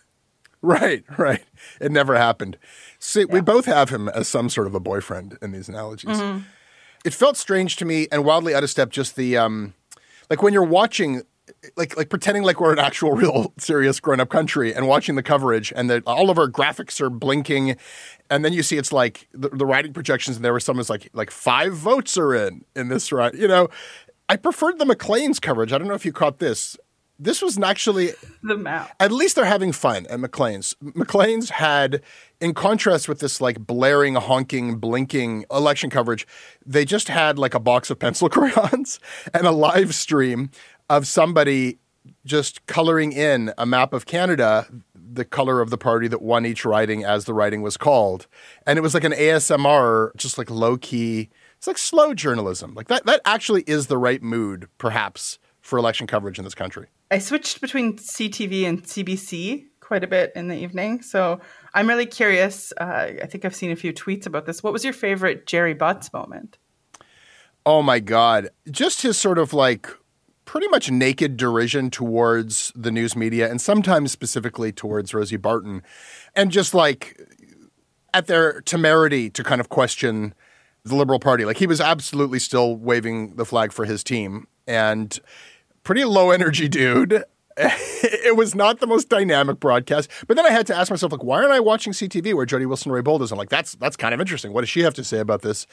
Right, 0.64 1.04
right. 1.20 1.44
It 1.80 1.92
never 1.92 2.16
happened. 2.16 2.58
See, 2.98 3.22
yeah. 3.22 3.28
we 3.30 3.42
both 3.42 3.66
have 3.66 3.90
him 3.90 4.10
as 4.10 4.28
some 4.28 4.50
sort 4.50 4.66
of 4.66 4.74
a 4.74 4.80
boyfriend 4.80 5.38
in 5.40 5.52
these 5.52 5.70
analogies. 5.70 6.18
Mm-hmm. 6.18 6.46
It 7.04 7.14
felt 7.14 7.38
strange 7.38 7.76
to 7.78 7.86
me 7.86 8.08
and 8.12 8.24
wildly 8.24 8.54
out 8.54 8.64
of 8.64 8.70
step 8.70 8.90
just 8.90 9.16
the, 9.16 9.38
um, 9.38 9.74
like 10.30 10.42
when 10.42 10.54
you're 10.54 10.64
watching 10.64 11.24
like 11.76 11.98
like 11.98 12.10
pretending 12.10 12.44
like 12.44 12.62
we're 12.62 12.72
an 12.72 12.80
actual 12.80 13.12
real 13.14 13.54
serious 13.58 14.00
grown 14.00 14.20
up 14.20 14.30
country 14.30 14.74
and 14.74 14.88
watching 14.88 15.16
the 15.16 15.24
coverage 15.24 15.74
and 15.76 15.90
that 15.90 16.02
all 16.08 16.30
of 16.30 16.38
our 16.38 16.48
graphics 16.48 17.02
are 17.02 17.10
blinking 17.10 17.76
and 18.30 18.46
then 18.46 18.54
you 18.54 18.64
see 18.64 18.78
it's 18.78 18.94
like 18.94 19.28
the, 19.34 19.50
the 19.50 19.66
writing 19.66 19.92
projections 19.92 20.38
and 20.38 20.46
there 20.46 20.54
was 20.54 20.64
someone's 20.64 20.90
like 20.90 21.10
like 21.14 21.30
five 21.30 21.74
votes 21.74 22.18
are 22.18 22.34
in 22.34 22.64
in 22.76 22.88
this 22.88 23.12
right 23.12 23.34
you 23.34 23.48
know? 23.48 23.68
I 24.30 24.38
preferred 24.38 24.80
the 24.80 24.86
maclean's 24.86 25.42
coverage. 25.42 25.74
I 25.74 25.78
don't 25.78 25.90
know 25.90 25.94
if 25.94 26.06
you 26.06 26.14
caught 26.14 26.40
this 26.40 26.78
this 27.22 27.42
was 27.42 27.60
actually 27.60 28.12
the 28.44 28.58
map 28.58 28.94
at 29.00 29.12
least 29.12 29.36
they're 29.36 29.46
having 29.46 29.72
fun 29.72 30.06
at 30.10 30.20
maclean's 30.20 30.76
maclean's 30.82 31.50
had 31.52 32.02
in 32.40 32.54
contrast 32.54 33.08
with 33.08 33.20
this 33.20 33.40
like 33.40 33.60
blaring 33.60 34.16
honking 34.16 34.78
blinking 34.78 35.46
election 35.52 35.90
coverage 35.90 36.26
they 36.66 36.84
just 36.84 37.08
had 37.08 37.38
like 37.38 37.54
a 37.54 37.60
box 37.60 37.90
of 37.90 38.00
pencil 38.00 38.30
crayons 38.30 39.00
and 39.34 39.46
a 39.46 39.52
live 39.52 39.94
stream 39.94 40.50
of 40.90 41.08
somebody 41.08 41.78
just 42.26 42.66
coloring 42.66 43.12
in 43.12 43.54
a 43.58 43.66
map 43.66 43.94
of 43.94 44.06
Canada, 44.06 44.68
the 44.96 45.26
color 45.26 45.62
of 45.62 45.70
the 45.70 45.78
party 45.78 46.08
that 46.08 46.22
won 46.22 46.46
each 46.46 46.66
riding 46.66 47.04
as 47.04 47.26
the 47.26 47.34
riding 47.34 47.62
was 47.62 47.78
called. 47.78 48.28
And 48.66 48.78
it 48.78 48.82
was 48.82 48.94
like 48.94 49.04
an 49.04 49.12
ASMR, 49.12 50.16
just 50.16 50.38
like 50.38 50.50
low 50.50 50.78
key. 50.78 51.30
It's 51.58 51.68
like 51.68 51.78
slow 51.78 52.14
journalism. 52.14 52.74
Like 52.74 52.88
that 52.88 53.06
that 53.06 53.22
actually 53.26 53.64
is 53.68 53.88
the 53.88 53.98
right 53.98 54.22
mood, 54.22 54.68
perhaps, 54.78 55.40
for 55.60 55.78
election 55.78 56.08
coverage 56.08 56.40
in 56.40 56.44
this 56.44 56.56
country. 56.56 56.88
I 57.12 57.20
switched 57.20 57.60
between 57.60 57.98
CTV 57.98 58.64
and 58.64 58.82
CBC 58.84 59.66
quite 59.82 60.04
a 60.06 60.08
bit 60.08 60.32
in 60.36 60.48
the 60.48 60.56
evening. 60.56 61.02
So 61.02 61.42
I'm 61.74 61.88
really 61.88 62.06
curious. 62.06 62.72
Uh, 62.80 63.12
I 63.22 63.26
think 63.26 63.44
I've 63.44 63.54
seen 63.54 63.72
a 63.72 63.76
few 63.76 63.92
tweets 63.92 64.26
about 64.26 64.46
this. 64.46 64.64
What 64.64 64.72
was 64.72 64.86
your 64.86 64.94
favorite 64.94 65.46
Gerry 65.46 65.74
Butts 65.74 66.14
moment? 66.14 66.58
Oh 67.66 67.82
my 67.82 68.00
God. 68.00 68.50
Just 68.72 69.02
his 69.02 69.18
sort 69.18 69.38
of 69.38 69.54
like 69.54 69.90
pretty 70.46 70.70
much 70.70 70.90
naked 70.90 71.36
derision 71.36 71.92
towards 71.92 72.72
the 72.76 72.92
news 72.92 73.16
media 73.16 73.52
and 73.52 73.60
sometimes 73.60 74.14
specifically 74.14 74.72
towards 74.72 75.14
Rosie 75.14 75.36
Barton. 75.36 75.84
And 76.36 76.52
just 76.52 76.74
like 76.74 77.20
at 78.14 78.28
their 78.28 78.62
temerity 78.62 79.30
to 79.30 79.44
kind 79.44 79.60
of 79.60 79.68
question 79.68 80.34
the 80.86 80.96
Liberal 80.96 81.20
Party. 81.20 81.44
Like 81.44 81.58
he 81.58 81.68
was 81.68 81.82
absolutely 81.82 82.40
still 82.40 82.78
waving 82.78 83.36
the 83.36 83.46
flag 83.46 83.74
for 83.74 83.84
his 83.84 84.04
team 84.04 84.48
and 84.66 85.20
pretty 85.84 86.04
low 86.04 86.32
energy 86.32 86.68
dude. 86.68 87.24
it 87.58 88.36
was 88.36 88.56
not 88.56 88.80
the 88.80 88.88
most 88.88 89.10
dynamic 89.10 89.60
broadcast. 89.60 90.10
But 90.28 90.38
then 90.38 90.46
I 90.46 90.52
had 90.52 90.68
to 90.68 90.76
ask 90.76 90.90
myself, 90.90 91.12
like, 91.12 91.24
why 91.24 91.38
aren't 91.38 91.52
I 91.52 91.60
watching 91.60 91.94
CTV 91.94 92.34
where 92.34 92.46
Jody 92.46 92.66
Wilson 92.66 92.92
Raybould 92.92 93.22
is? 93.22 93.32
I'm 93.32 93.38
like, 93.38 93.50
that's 93.50 93.76
that's 93.76 93.98
kind 93.98 94.14
of 94.14 94.22
interesting. 94.22 94.54
What 94.54 94.62
does 94.62 94.70
she 94.70 94.82
have 94.82 94.94
to 94.96 95.04
say 95.04 95.20
about 95.20 95.42
this? 95.42 95.68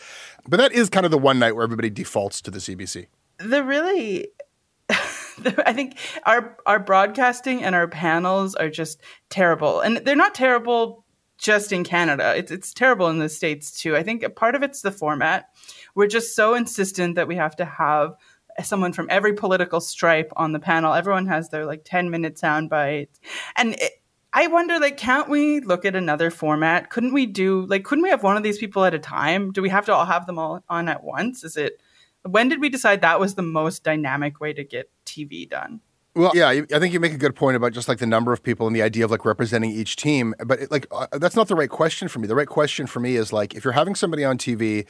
But 0.49 0.59
that 0.59 0.73
is 0.73 0.91
kind 0.91 1.07
of 1.07 1.13
the 1.13 1.19
one 1.19 1.39
night 1.39 1.55
where 1.55 1.65
everybody 1.65 1.91
defaults 1.91 2.41
to 2.43 2.51
the 2.51 2.59
CBC. 2.59 3.07
The 3.39 3.63
really 3.63 4.29
I 4.91 5.73
think 5.73 5.97
our 6.25 6.57
our 6.67 6.79
broadcasting 6.79 7.63
and 7.63 7.75
our 7.75 7.89
panels 7.89 8.55
are 8.55 8.71
just 8.71 9.01
terrible, 9.31 9.81
and 9.81 9.99
they're 9.99 10.17
not 10.17 10.35
terrible 10.35 11.05
just 11.39 11.73
in 11.73 11.85
Canada. 11.85 12.35
It's 12.37 12.51
it's 12.51 12.75
terrible 12.75 13.09
in 13.09 13.19
the 13.19 13.29
states 13.29 13.71
too. 13.81 13.97
I 13.97 14.03
think 14.03 14.23
a 14.23 14.31
part 14.31 14.55
of 14.55 14.63
it's 14.63 14.83
the 14.83 14.91
format. 14.91 15.49
We're 15.95 16.09
just 16.09 16.35
so 16.35 16.55
insistent 16.55 17.15
that 17.15 17.29
we 17.29 17.37
have 17.37 17.57
to 17.57 17.65
have 17.65 18.15
someone 18.63 18.93
from 18.93 19.09
every 19.11 19.35
political 19.35 19.81
stripe 19.81 20.33
on 20.37 20.53
the 20.53 20.59
panel. 20.59 20.95
Everyone 20.95 21.27
has 21.27 21.49
their 21.49 21.67
like 21.67 21.83
ten 21.85 22.11
minute 22.11 22.39
sound 22.39 22.71
bites, 22.71 23.21
and. 23.57 23.75
It, 23.75 23.93
I 24.31 24.47
wonder, 24.47 24.79
like, 24.79 24.99
can't 24.99 25.31
we 25.31 25.61
look 25.61 25.87
at 25.87 25.97
another 25.97 26.31
format? 26.31 26.91
Couldn't 26.91 27.15
we 27.15 27.25
do, 27.25 27.65
like, 27.65 27.85
couldn't 27.85 28.05
we 28.05 28.11
have 28.11 28.23
one 28.23 28.37
of 28.37 28.43
these 28.43 28.59
people 28.59 28.85
at 28.85 28.93
a 28.93 28.99
time? 28.99 29.53
Do 29.53 29.63
we 29.63 29.71
have 29.71 29.87
to 29.87 29.95
all 29.95 30.05
have 30.05 30.27
them 30.27 30.39
all 30.39 30.63
on 30.69 30.87
at 30.87 31.03
once? 31.03 31.45
Is 31.45 31.57
it, 31.57 31.81
when 32.25 32.51
did 32.51 32.61
we 32.61 32.69
decide 32.69 33.01
that 33.01 33.21
was 33.21 33.37
the 33.37 33.43
most 33.43 33.85
dynamic 33.85 34.39
way 34.39 34.53
to 34.53 34.63
get 34.65 34.91
TV 35.07 35.49
done? 35.49 35.81
Well, 36.19 36.33
yeah, 36.35 36.49
I 36.49 36.81
think 36.81 36.93
you 36.93 36.99
make 36.99 37.13
a 37.13 37.17
good 37.17 37.37
point 37.37 37.57
about 37.57 37.73
just 37.73 37.89
like 37.89 37.99
the 37.99 38.07
number 38.07 38.33
of 38.33 38.43
people 38.43 38.67
and 38.67 38.75
the 38.75 38.83
idea 38.83 39.05
of 39.05 39.11
like 39.13 39.25
representing 39.25 39.71
each 39.71 39.95
team. 39.95 40.35
But 40.45 40.63
it, 40.63 40.71
like, 40.73 40.89
uh, 40.91 41.07
that's 41.13 41.37
not 41.37 41.47
the 41.47 41.55
right 41.55 41.71
question 41.71 42.09
for 42.09 42.19
me. 42.19 42.27
The 42.27 42.35
right 42.35 42.49
question 42.49 42.89
for 42.89 42.99
me 42.99 43.15
is 43.15 43.33
like, 43.33 43.55
if 43.55 43.63
you're 43.63 43.73
having 43.73 43.95
somebody 43.95 44.25
on 44.25 44.37
TV, 44.37 44.85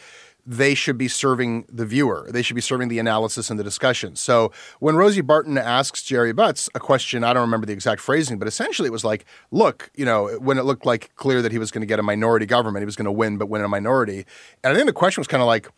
they 0.47 0.73
should 0.73 0.97
be 0.97 1.07
serving 1.07 1.67
the 1.69 1.85
viewer. 1.85 2.27
They 2.31 2.41
should 2.41 2.55
be 2.55 2.63
serving 2.63 2.89
the 2.89 2.99
analysis 2.99 3.51
and 3.51 3.61
the 3.61 3.63
discussion. 3.63 4.17
So 4.17 4.53
when 4.81 4.97
Rosie 4.97 5.21
Barton 5.21 5.59
asks 5.59 6.03
Gerry 6.03 6.33
Butts 6.33 6.71
a 6.75 6.81
question, 6.81 7.23
I 7.25 7.35
don't 7.35 7.43
remember 7.43 7.67
the 7.67 7.75
exact 7.75 8.01
phrasing, 8.01 8.39
but 8.39 8.49
essentially 8.49 8.87
it 8.87 8.93
was 8.93 9.05
like, 9.05 9.27
look, 9.51 9.91
you 9.95 10.07
know, 10.07 10.29
when 10.39 10.57
it 10.57 10.65
looked 10.65 10.87
like 10.87 11.15
clear 11.17 11.43
that 11.43 11.53
he 11.53 11.59
was 11.59 11.71
going 11.71 11.83
to 11.83 11.87
get 11.87 11.99
a 11.99 12.03
minority 12.03 12.47
government, 12.47 12.81
he 12.81 12.87
was 12.87 12.97
going 12.97 13.05
to 13.05 13.13
win, 13.13 13.37
but 13.37 13.51
win 13.51 13.63
a 13.63 13.69
minority. 13.69 14.25
And 14.65 14.73
I 14.73 14.75
think 14.75 14.87
the 14.87 14.95
question 14.95 15.21
was 15.21 15.29
kind 15.29 15.43
of 15.43 15.47
like, 15.47 15.69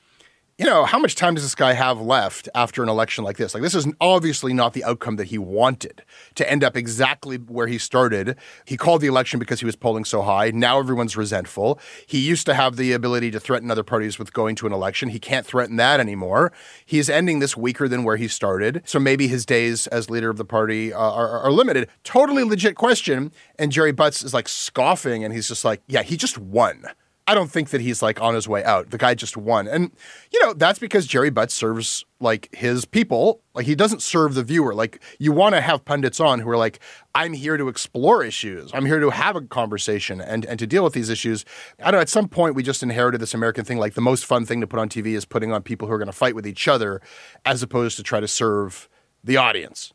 you 0.60 0.66
know, 0.66 0.84
how 0.84 0.98
much 0.98 1.14
time 1.14 1.34
does 1.34 1.42
this 1.42 1.54
guy 1.54 1.72
have 1.72 2.02
left 2.02 2.46
after 2.54 2.82
an 2.82 2.90
election 2.90 3.24
like 3.24 3.38
this? 3.38 3.54
Like, 3.54 3.62
this 3.62 3.74
is 3.74 3.86
obviously 3.98 4.52
not 4.52 4.74
the 4.74 4.84
outcome 4.84 5.16
that 5.16 5.28
he 5.28 5.38
wanted 5.38 6.02
to 6.34 6.50
end 6.50 6.62
up 6.62 6.76
exactly 6.76 7.38
where 7.38 7.66
he 7.66 7.78
started. 7.78 8.36
He 8.66 8.76
called 8.76 9.00
the 9.00 9.06
election 9.06 9.38
because 9.38 9.60
he 9.60 9.64
was 9.64 9.74
polling 9.74 10.04
so 10.04 10.20
high. 10.20 10.50
Now 10.50 10.78
everyone's 10.78 11.16
resentful. 11.16 11.80
He 12.06 12.18
used 12.18 12.44
to 12.44 12.52
have 12.52 12.76
the 12.76 12.92
ability 12.92 13.30
to 13.30 13.40
threaten 13.40 13.70
other 13.70 13.82
parties 13.82 14.18
with 14.18 14.34
going 14.34 14.54
to 14.56 14.66
an 14.66 14.72
election. 14.74 15.08
He 15.08 15.18
can't 15.18 15.46
threaten 15.46 15.76
that 15.76 15.98
anymore. 15.98 16.52
He's 16.84 17.08
ending 17.08 17.38
this 17.38 17.56
weaker 17.56 17.88
than 17.88 18.04
where 18.04 18.18
he 18.18 18.28
started. 18.28 18.82
So 18.84 19.00
maybe 19.00 19.28
his 19.28 19.46
days 19.46 19.86
as 19.86 20.10
leader 20.10 20.28
of 20.28 20.36
the 20.36 20.44
party 20.44 20.92
uh, 20.92 20.98
are, 20.98 21.40
are 21.40 21.50
limited. 21.50 21.88
Totally 22.04 22.44
legit 22.44 22.76
question. 22.76 23.32
And 23.58 23.72
Gerry 23.72 23.92
Butts 23.92 24.22
is 24.22 24.34
like 24.34 24.46
scoffing 24.46 25.24
and 25.24 25.32
he's 25.32 25.48
just 25.48 25.64
like, 25.64 25.80
yeah, 25.86 26.02
he 26.02 26.18
just 26.18 26.36
won. 26.36 26.84
I 27.30 27.34
don't 27.34 27.48
think 27.48 27.70
that 27.70 27.80
he's 27.80 28.02
like 28.02 28.20
on 28.20 28.34
his 28.34 28.48
way 28.48 28.64
out. 28.64 28.90
The 28.90 28.98
guy 28.98 29.14
just 29.14 29.36
won. 29.36 29.68
And, 29.68 29.92
you 30.32 30.44
know, 30.44 30.52
that's 30.52 30.80
because 30.80 31.06
Gerry 31.06 31.30
Butts 31.30 31.54
serves 31.54 32.04
like 32.18 32.52
his 32.52 32.84
people. 32.84 33.40
Like 33.54 33.66
he 33.66 33.76
doesn't 33.76 34.02
serve 34.02 34.34
the 34.34 34.42
viewer. 34.42 34.74
Like 34.74 35.00
you 35.20 35.30
want 35.30 35.54
to 35.54 35.60
have 35.60 35.84
pundits 35.84 36.18
on 36.18 36.40
who 36.40 36.50
are 36.50 36.56
like, 36.56 36.80
I'm 37.14 37.32
here 37.32 37.56
to 37.56 37.68
explore 37.68 38.24
issues. 38.24 38.72
I'm 38.74 38.84
here 38.84 38.98
to 38.98 39.10
have 39.10 39.36
a 39.36 39.42
conversation 39.42 40.20
and, 40.20 40.44
and 40.44 40.58
to 40.58 40.66
deal 40.66 40.82
with 40.82 40.92
these 40.92 41.08
issues. 41.08 41.44
I 41.78 41.92
don't 41.92 41.98
know. 41.98 42.00
At 42.00 42.08
some 42.08 42.26
point, 42.26 42.56
we 42.56 42.64
just 42.64 42.82
inherited 42.82 43.20
this 43.20 43.32
American 43.32 43.64
thing. 43.64 43.78
Like 43.78 43.94
the 43.94 44.00
most 44.00 44.24
fun 44.24 44.44
thing 44.44 44.60
to 44.60 44.66
put 44.66 44.80
on 44.80 44.88
TV 44.88 45.14
is 45.14 45.24
putting 45.24 45.52
on 45.52 45.62
people 45.62 45.86
who 45.86 45.94
are 45.94 45.98
going 45.98 46.06
to 46.06 46.12
fight 46.12 46.34
with 46.34 46.48
each 46.48 46.66
other 46.66 47.00
as 47.44 47.62
opposed 47.62 47.96
to 47.98 48.02
try 48.02 48.18
to 48.18 48.26
serve 48.26 48.88
the 49.22 49.36
audience. 49.36 49.92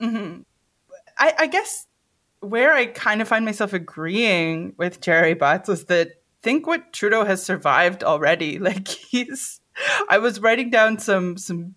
Mm-hmm. 0.00 0.40
I, 1.18 1.34
I 1.38 1.46
guess 1.46 1.86
where 2.40 2.72
I 2.72 2.86
kind 2.86 3.22
of 3.22 3.28
find 3.28 3.44
myself 3.44 3.72
agreeing 3.72 4.74
with 4.76 5.00
Gerry 5.00 5.34
Butts 5.34 5.68
is 5.68 5.84
that 5.84 6.14
think 6.42 6.66
what 6.66 6.92
Trudeau 6.92 7.24
has 7.24 7.42
survived 7.42 8.04
already. 8.04 8.58
Like 8.62 8.88
he's 8.88 9.60
I 10.08 10.18
was 10.18 10.40
writing 10.40 10.70
down 10.70 10.98
some 10.98 11.36
some 11.36 11.74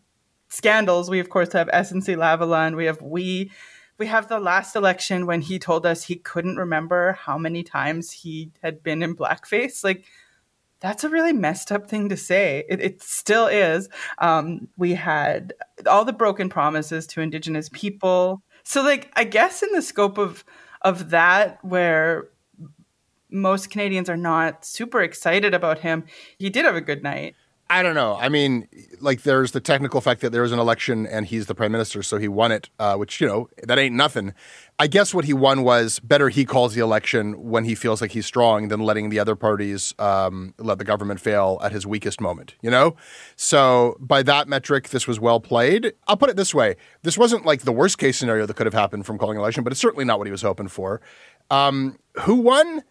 scandals. 0.50 1.10
We 1.10 1.20
of 1.20 1.30
course 1.30 1.54
have 1.54 1.68
SNC 1.68 2.16
Lavalin, 2.18 2.76
we 2.76 2.86
have 2.86 3.02
we 3.02 3.52
we 3.98 4.08
have 4.08 4.28
the 4.28 4.40
last 4.40 4.76
election 4.76 5.26
when 5.26 5.42
he 5.42 5.58
told 5.58 5.86
us 5.86 6.04
he 6.04 6.16
couldn't 6.16 6.58
remember 6.58 7.14
how 7.14 7.38
many 7.38 7.64
times 7.64 8.12
he 8.12 8.52
had 8.62 8.84
been 8.84 9.02
in 9.02 9.16
blackface. 9.16 9.84
Like 9.84 10.06
that's 10.82 11.04
a 11.04 11.10
really 11.10 11.34
messed 11.34 11.72
up 11.72 11.90
thing 11.90 12.10
to 12.10 12.18
say. 12.18 12.64
It, 12.70 12.82
it 12.82 13.02
still 13.02 13.48
is. 13.48 13.90
Um, 14.20 14.68
we 14.78 14.94
had 14.94 15.54
all 15.88 16.06
the 16.06 16.14
broken 16.14 16.50
promises 16.50 17.08
to 17.08 17.22
Indigenous 17.22 17.70
people. 17.70 18.44
So, 18.64 18.84
like, 18.84 19.10
I 19.16 19.24
guess 19.24 19.64
in 19.64 19.72
the 19.72 19.82
scope 19.82 20.18
of 20.18 20.44
of 20.82 21.10
that, 21.10 21.58
where 21.64 22.30
most 23.36 23.70
Canadians 23.70 24.10
are 24.10 24.18
not 24.18 24.66
super 24.66 25.02
excited 25.02 25.54
about 25.54 25.80
him. 25.80 26.06
He 26.38 26.50
did 26.50 26.66
have 26.66 26.76
a 26.76 26.82
good 26.82 27.04
night. 27.04 27.36
I 27.68 27.82
don't 27.82 27.96
know. 27.96 28.16
I 28.16 28.30
mean, 28.30 28.68
like, 29.02 29.24
there's 29.24 29.52
the 29.52 29.60
technical 29.60 30.00
fact 30.00 30.22
that 30.22 30.32
there 30.32 30.44
was 30.44 30.52
an 30.52 30.60
election 30.60 31.08
and 31.08 31.26
he's 31.26 31.48
the 31.48 31.56
prime 31.56 31.72
minister, 31.72 32.04
so 32.04 32.20
he 32.20 32.28
won 32.28 32.52
it, 32.52 32.70
uh, 32.78 32.96
which, 32.96 33.20
you 33.20 33.26
know, 33.26 33.50
that 33.64 33.80
ain't 33.80 33.96
nothing. 33.96 34.36
I 34.78 34.86
guess 34.86 35.16
what 35.16 35.26
he 35.26 35.34
won 35.34 35.64
was 35.64 36.00
better 36.00 36.30
he 36.30 36.46
calls 36.46 36.76
the 36.76 36.82
election 36.82 37.50
when 37.50 37.66
he 37.66 37.74
feels 37.74 38.02
like 38.02 38.12
he's 38.12 38.28
strong 38.28 38.68
than 38.68 38.82
letting 38.82 39.10
the 39.10 39.18
other 39.18 39.36
parties 39.36 39.96
um, 39.98 40.54
let 40.60 40.78
the 40.78 40.84
government 40.84 41.20
fail 41.20 41.60
at 41.64 41.72
his 41.72 41.88
weakest 41.88 42.22
moment, 42.22 42.54
you 42.62 42.70
know? 42.70 42.96
So, 43.36 43.98
by 44.00 44.22
that 44.22 44.48
metric, 44.48 44.90
this 44.90 45.08
was 45.08 45.20
well 45.20 45.40
played. 45.40 45.94
I'll 46.08 46.18
put 46.18 46.30
it 46.30 46.36
this 46.36 46.54
way 46.54 46.76
this 47.02 47.18
wasn't 47.18 47.48
like 47.48 47.62
the 47.62 47.72
worst 47.72 47.98
case 47.98 48.16
scenario 48.16 48.46
that 48.46 48.56
could 48.56 48.68
have 48.68 48.76
happened 48.76 49.08
from 49.08 49.18
calling 49.18 49.40
election, 49.40 49.64
but 49.64 49.74
it's 49.74 49.82
certainly 49.82 50.06
not 50.06 50.20
what 50.20 50.28
he 50.28 50.32
was 50.32 50.44
hoping 50.44 50.68
for. 50.68 51.02
Um, 51.50 51.98
who 52.22 52.36
won? 52.36 52.84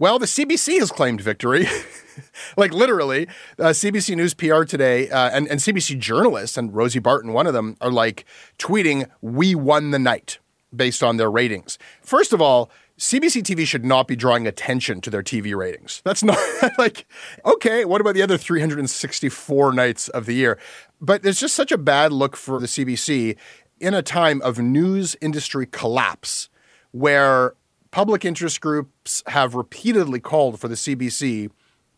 Well, 0.00 0.20
the 0.20 0.26
CBC 0.26 0.78
has 0.78 0.92
claimed 0.92 1.20
victory. 1.20 1.66
like 2.56 2.72
literally, 2.72 3.26
uh, 3.58 3.70
CBC 3.70 4.14
News 4.14 4.32
PR 4.32 4.62
today 4.62 5.10
uh, 5.10 5.30
and, 5.30 5.48
and 5.48 5.58
CBC 5.58 5.98
journalists, 5.98 6.56
and 6.56 6.74
Rosie 6.74 7.00
Barton, 7.00 7.32
one 7.32 7.48
of 7.48 7.52
them, 7.52 7.76
are 7.80 7.90
like 7.90 8.24
tweeting, 8.60 9.08
We 9.20 9.56
won 9.56 9.90
the 9.90 9.98
night 9.98 10.38
based 10.74 11.02
on 11.02 11.16
their 11.16 11.30
ratings. 11.30 11.78
First 12.00 12.32
of 12.32 12.40
all, 12.40 12.70
CBC 12.98 13.42
TV 13.42 13.66
should 13.66 13.84
not 13.84 14.06
be 14.06 14.14
drawing 14.14 14.46
attention 14.46 15.00
to 15.00 15.10
their 15.10 15.22
TV 15.22 15.56
ratings. 15.56 16.00
That's 16.04 16.22
not 16.22 16.38
like, 16.78 17.06
okay, 17.44 17.84
what 17.84 18.00
about 18.00 18.14
the 18.14 18.22
other 18.22 18.38
364 18.38 19.72
nights 19.72 20.08
of 20.08 20.26
the 20.26 20.34
year? 20.34 20.58
But 21.00 21.24
it's 21.24 21.40
just 21.40 21.56
such 21.56 21.72
a 21.72 21.78
bad 21.78 22.12
look 22.12 22.36
for 22.36 22.60
the 22.60 22.66
CBC 22.66 23.36
in 23.80 23.94
a 23.94 24.02
time 24.02 24.40
of 24.42 24.58
news 24.58 25.16
industry 25.20 25.66
collapse 25.66 26.48
where 26.92 27.54
public 27.90 28.24
interest 28.24 28.60
groups 28.60 29.22
have 29.26 29.54
repeatedly 29.54 30.20
called 30.20 30.60
for 30.60 30.68
the 30.68 30.74
CBC 30.74 31.50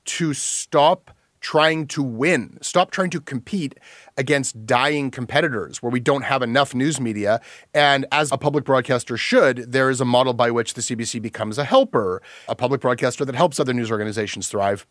to 0.05 0.35
stop 0.35 1.11
trying 1.41 1.87
to 1.87 2.03
win, 2.03 2.59
stop 2.61 2.91
trying 2.91 3.11
to 3.11 3.21
compete 3.21 3.79
against 4.17 4.67
dying 4.67 5.11
competitors 5.11 5.83
where 5.83 5.91
we 5.91 6.01
don't 6.01 6.23
have 6.23 6.43
enough 6.43 6.75
news 6.75 7.01
media. 7.01 7.41
And 7.73 8.07
as 8.13 8.31
a 8.31 8.37
public 8.37 8.65
broadcaster 8.65 9.17
should, 9.17 9.73
there 9.73 9.89
is 9.89 10.01
a 10.01 10.05
model 10.05 10.35
by 10.35 10.51
which 10.51 10.75
the 10.75 10.83
CBC 10.83 11.23
becomes 11.23 11.57
a 11.57 11.65
helper, 11.65 12.21
a 12.47 12.55
public 12.55 12.83
broadcaster 12.83 13.25
that 13.25 13.35
helps 13.35 13.59
other 13.59 13.73
news 13.73 13.91
organizations 13.91 14.49
thrive. 14.49 14.87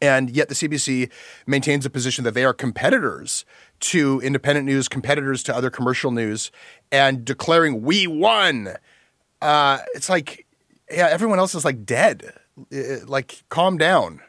And 0.00 0.30
yet 0.30 0.48
the 0.48 0.54
CBC 0.54 1.10
maintains 1.46 1.86
a 1.86 1.90
position 1.90 2.24
that 2.24 2.34
they 2.34 2.44
are 2.44 2.54
competitors 2.54 3.44
to 3.80 4.20
independent 4.20 4.66
news, 4.66 4.88
competitors 4.88 5.42
to 5.44 5.54
other 5.54 5.70
commercial 5.70 6.10
news, 6.10 6.50
and 6.90 7.24
declaring, 7.24 7.82
we 7.82 8.06
won. 8.06 8.74
Uh, 9.42 9.78
it's 9.94 10.08
like, 10.08 10.46
yeah, 10.90 11.08
everyone 11.10 11.38
else 11.38 11.54
is 11.54 11.64
like 11.64 11.84
dead. 11.84 12.32
Like, 13.06 13.42
calm 13.48 13.78
down. 13.78 14.20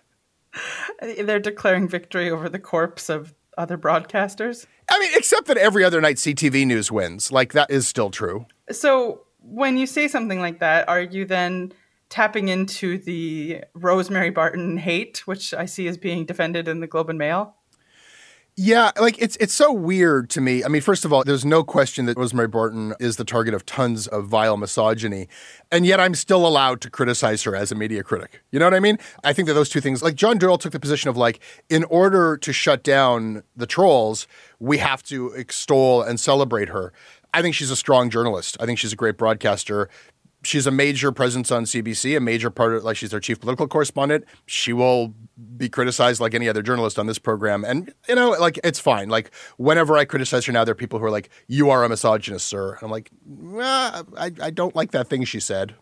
They're 1.02 1.40
declaring 1.40 1.88
victory 1.88 2.30
over 2.30 2.50
the 2.50 2.60
corpse 2.60 3.10
of 3.10 3.34
other 3.58 3.78
broadcasters. 3.78 4.66
I 4.90 5.00
mean, 5.00 5.12
except 5.16 5.48
that 5.48 5.58
every 5.58 5.84
other 5.84 6.02
night 6.02 6.18
CTV 6.18 6.66
News 6.66 6.92
wins. 6.92 7.32
Like, 7.32 7.54
that 7.54 7.70
is 7.70 7.88
still 7.88 8.10
true. 8.10 8.46
So, 8.72 9.22
when 9.40 9.78
you 9.78 9.86
say 9.86 10.08
something 10.08 10.40
like 10.40 10.60
that, 10.60 10.88
are 10.88 11.02
you 11.02 11.26
then 11.26 11.74
tapping 12.10 12.48
into 12.48 12.98
the 12.98 13.64
Rosemary 13.74 14.30
Barton 14.30 14.78
hate, 14.78 15.28
which 15.28 15.54
I 15.54 15.66
see 15.66 15.88
is 15.88 15.98
being 15.98 16.26
defended 16.26 16.68
in 16.68 16.80
the 16.80 16.88
Globe 16.88 17.10
and 17.10 17.20
Mail? 17.20 17.56
Yeah, 18.56 18.92
like 19.00 19.20
it's 19.20 19.36
it's 19.38 19.54
so 19.54 19.74
weird 19.74 20.30
to 20.32 20.42
me. 20.42 20.64
I 20.64 20.68
mean, 20.68 20.84
first 20.84 21.06
of 21.06 21.12
all, 21.12 21.24
there's 21.24 21.44
no 21.44 21.64
question 21.64 22.06
that 22.06 22.16
Rosemary 22.20 22.48
Barton 22.48 22.94
is 23.00 23.16
the 23.16 23.26
target 23.26 23.56
of 23.56 23.66
tons 23.66 24.06
of 24.06 24.28
vile 24.28 24.58
misogyny, 24.58 25.28
and 25.72 25.88
yet 25.88 26.00
I'm 26.00 26.14
still 26.14 26.46
allowed 26.46 26.80
to 26.82 26.92
criticize 26.92 27.42
her 27.44 27.56
as 27.56 27.72
a 27.72 27.76
media 27.76 28.04
critic. 28.04 28.44
You 28.52 28.60
know 28.60 28.66
what 28.66 28.76
I 28.76 28.80
mean? 28.80 29.00
I 29.24 29.34
think 29.34 29.48
that 29.48 29.56
those 29.56 29.70
two 29.70 29.82
things, 29.82 30.04
like 30.04 30.14
John 30.14 30.38
Doyle 30.38 30.60
took 30.60 30.72
the 30.72 30.80
position 30.80 31.10
of 31.10 31.18
like, 31.18 31.40
in 31.68 31.84
order 31.86 32.38
to 32.38 32.54
shut 32.54 32.84
down 32.84 33.42
the 33.56 33.66
trolls, 33.66 34.28
we 34.60 34.78
have 34.78 35.02
to 35.04 35.30
extol 35.30 36.04
and 36.04 36.20
celebrate 36.20 36.70
her. 36.70 36.94
I 37.34 37.42
think 37.42 37.56
she's 37.56 37.72
a 37.72 37.76
strong 37.76 38.12
journalist. 38.12 38.56
I 38.60 38.68
think 38.68 38.78
she's 38.78 38.94
a 38.94 38.96
great 38.96 39.18
broadcaster 39.18 39.90
she's 40.44 40.68
a 40.68 40.72
major 40.72 41.12
presence 41.12 41.52
on 41.52 41.66
CBC, 41.66 42.16
a 42.16 42.20
major 42.20 42.50
part 42.50 42.74
of 42.74 42.84
like 42.84 42.98
she's 42.98 43.12
their 43.12 43.20
chief 43.20 43.40
political 43.40 43.68
correspondent. 43.68 44.26
She 44.46 44.74
will 44.74 45.14
be 45.58 45.70
criticized 45.70 46.20
like 46.22 46.34
any 46.34 46.48
other 46.48 46.62
journalist 46.62 47.00
on 47.00 47.08
this 47.08 47.20
program, 47.20 47.64
and 47.64 47.94
you 48.08 48.16
know, 48.16 48.32
like 48.32 48.60
it's 48.64 48.80
fine. 48.80 49.10
Like 49.10 49.32
whenever 49.58 49.98
I 49.98 50.06
criticize 50.06 50.46
her 50.46 50.54
now, 50.54 50.64
there 50.64 50.74
are 50.74 50.76
people 50.76 51.00
who 51.00 51.06
are 51.06 51.12
like, 51.12 51.30
"You 51.48 51.70
are 51.70 51.84
a 51.84 51.90
misogynist, 51.90 52.48
sir," 52.48 52.74
and 52.74 52.84
I'm 52.84 52.92
like, 52.92 53.10
well, 53.26 54.08
I 54.18 54.32
I 54.42 54.50
don't 54.52 54.76
like 54.76 54.92
that 54.92 55.10
thing 55.10 55.24
she 55.24 55.40
said. 55.40 55.76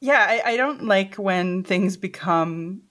Yeah, 0.00 0.24
I, 0.28 0.52
I 0.52 0.56
don't 0.56 0.84
like 0.84 1.14
when 1.14 1.62
things 1.62 1.96
become 1.96 2.82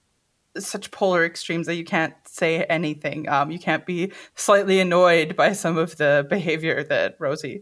such 0.57 0.89
polar 0.91 1.25
extremes 1.25 1.67
that 1.67 1.75
you 1.75 1.83
can't 1.83 2.13
say 2.25 2.63
anything. 2.63 3.27
Um, 3.29 3.51
you 3.51 3.59
can't 3.59 3.85
be 3.85 4.11
slightly 4.35 4.79
annoyed 4.79 5.35
by 5.35 5.53
some 5.53 5.77
of 5.77 5.97
the 5.97 6.25
behavior 6.29 6.83
that 6.83 7.15
Rosie 7.19 7.61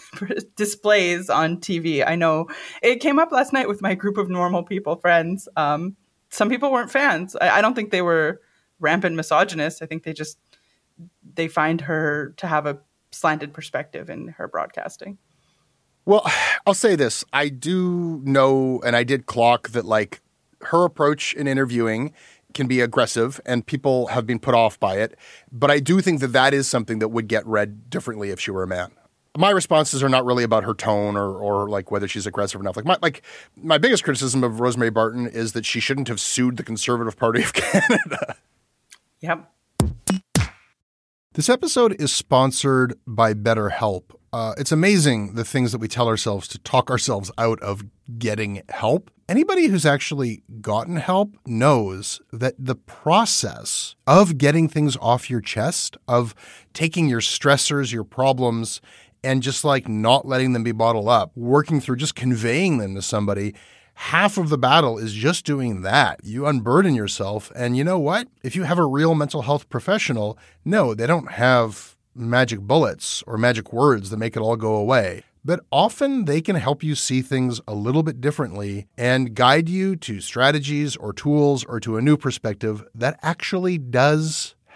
displays 0.56 1.30
on 1.30 1.58
TV. 1.58 2.06
I 2.06 2.16
know 2.16 2.48
it 2.82 3.00
came 3.00 3.18
up 3.18 3.32
last 3.32 3.52
night 3.52 3.68
with 3.68 3.82
my 3.82 3.94
group 3.94 4.16
of 4.16 4.28
normal 4.28 4.62
people 4.62 4.96
friends. 4.96 5.48
Um, 5.56 5.96
some 6.30 6.48
people 6.48 6.72
weren't 6.72 6.90
fans. 6.90 7.36
I, 7.40 7.58
I 7.58 7.62
don't 7.62 7.74
think 7.74 7.90
they 7.90 8.02
were 8.02 8.40
rampant 8.80 9.16
misogynists. 9.16 9.82
I 9.82 9.86
think 9.86 10.02
they 10.02 10.12
just 10.12 10.38
they 11.34 11.48
find 11.48 11.80
her 11.82 12.34
to 12.38 12.46
have 12.46 12.66
a 12.66 12.78
slanted 13.12 13.52
perspective 13.52 14.10
in 14.10 14.28
her 14.28 14.48
broadcasting. 14.48 15.18
Well, 16.04 16.28
I'll 16.66 16.74
say 16.74 16.96
this. 16.96 17.24
I 17.32 17.48
do 17.48 18.20
know 18.24 18.80
and 18.84 18.96
I 18.96 19.04
did 19.04 19.26
clock 19.26 19.70
that 19.70 19.84
like 19.84 20.20
her 20.62 20.84
approach 20.84 21.34
in 21.34 21.46
interviewing 21.46 22.12
can 22.54 22.66
be 22.66 22.80
aggressive 22.80 23.40
and 23.46 23.66
people 23.66 24.08
have 24.08 24.26
been 24.26 24.38
put 24.38 24.54
off 24.54 24.78
by 24.78 24.96
it, 24.98 25.16
but 25.50 25.70
I 25.70 25.80
do 25.80 26.00
think 26.00 26.20
that 26.20 26.28
that 26.28 26.52
is 26.52 26.68
something 26.68 26.98
that 26.98 27.08
would 27.08 27.26
get 27.26 27.46
read 27.46 27.88
differently 27.88 28.30
if 28.30 28.38
she 28.38 28.50
were 28.50 28.62
a 28.62 28.66
man 28.66 28.92
my 29.36 29.50
responses 29.50 30.02
are 30.02 30.08
not 30.08 30.24
really 30.24 30.44
about 30.44 30.64
her 30.64 30.74
tone 30.74 31.16
or 31.16 31.34
or 31.36 31.68
like 31.68 31.90
whether 31.90 32.06
she's 32.06 32.26
aggressive 32.26 32.60
enough. 32.60 32.76
Like 32.76 32.84
my 32.84 32.98
like 33.00 33.22
my 33.56 33.78
biggest 33.78 34.04
criticism 34.04 34.44
of 34.44 34.60
Rosemary 34.60 34.90
Barton 34.90 35.26
is 35.26 35.52
that 35.52 35.64
she 35.64 35.80
shouldn't 35.80 36.08
have 36.08 36.20
sued 36.20 36.56
the 36.56 36.62
Conservative 36.62 37.16
Party 37.16 37.42
of 37.42 37.52
Canada. 37.52 38.36
Yep. 39.20 39.48
This 41.34 41.48
episode 41.48 41.98
is 41.98 42.12
sponsored 42.12 42.98
by 43.06 43.32
BetterHelp. 43.32 44.02
Uh, 44.34 44.54
it's 44.58 44.72
amazing 44.72 45.34
the 45.34 45.44
things 45.44 45.72
that 45.72 45.78
we 45.78 45.88
tell 45.88 46.08
ourselves 46.08 46.46
to 46.48 46.58
talk 46.58 46.90
ourselves 46.90 47.30
out 47.38 47.60
of 47.60 47.84
getting 48.18 48.62
help. 48.68 49.10
Anybody 49.28 49.68
who's 49.68 49.86
actually 49.86 50.42
gotten 50.60 50.96
help 50.96 51.36
knows 51.46 52.20
that 52.32 52.54
the 52.58 52.74
process 52.74 53.94
of 54.06 54.36
getting 54.36 54.68
things 54.68 54.96
off 55.00 55.30
your 55.30 55.40
chest, 55.40 55.96
of 56.06 56.34
taking 56.74 57.08
your 57.08 57.20
stressors, 57.20 57.92
your 57.92 58.04
problems, 58.04 58.82
and 59.24 59.42
just 59.42 59.64
like 59.64 59.88
not 59.88 60.26
letting 60.26 60.52
them 60.52 60.62
be 60.62 60.72
bottled 60.72 61.08
up, 61.08 61.32
working 61.36 61.80
through 61.80 61.96
just 61.96 62.14
conveying 62.14 62.78
them 62.78 62.94
to 62.94 63.02
somebody. 63.02 63.54
Half 63.94 64.38
of 64.38 64.48
the 64.48 64.58
battle 64.58 64.98
is 64.98 65.12
just 65.12 65.44
doing 65.44 65.82
that. 65.82 66.20
You 66.24 66.46
unburden 66.46 66.94
yourself. 66.94 67.52
And 67.54 67.76
you 67.76 67.84
know 67.84 67.98
what? 67.98 68.28
If 68.42 68.56
you 68.56 68.64
have 68.64 68.78
a 68.78 68.86
real 68.86 69.14
mental 69.14 69.42
health 69.42 69.68
professional, 69.68 70.38
no, 70.64 70.94
they 70.94 71.06
don't 71.06 71.32
have 71.32 71.96
magic 72.14 72.60
bullets 72.60 73.22
or 73.26 73.38
magic 73.38 73.72
words 73.72 74.10
that 74.10 74.16
make 74.16 74.36
it 74.36 74.40
all 74.40 74.56
go 74.56 74.74
away. 74.74 75.22
But 75.44 75.60
often 75.72 76.26
they 76.26 76.40
can 76.40 76.56
help 76.56 76.84
you 76.84 76.94
see 76.94 77.20
things 77.20 77.60
a 77.66 77.74
little 77.74 78.04
bit 78.04 78.20
differently 78.20 78.86
and 78.96 79.34
guide 79.34 79.68
you 79.68 79.96
to 79.96 80.20
strategies 80.20 80.94
or 80.96 81.12
tools 81.12 81.64
or 81.64 81.80
to 81.80 81.96
a 81.96 82.00
new 82.00 82.16
perspective 82.16 82.84
that 82.94 83.18
actually 83.22 83.76
does 83.76 84.54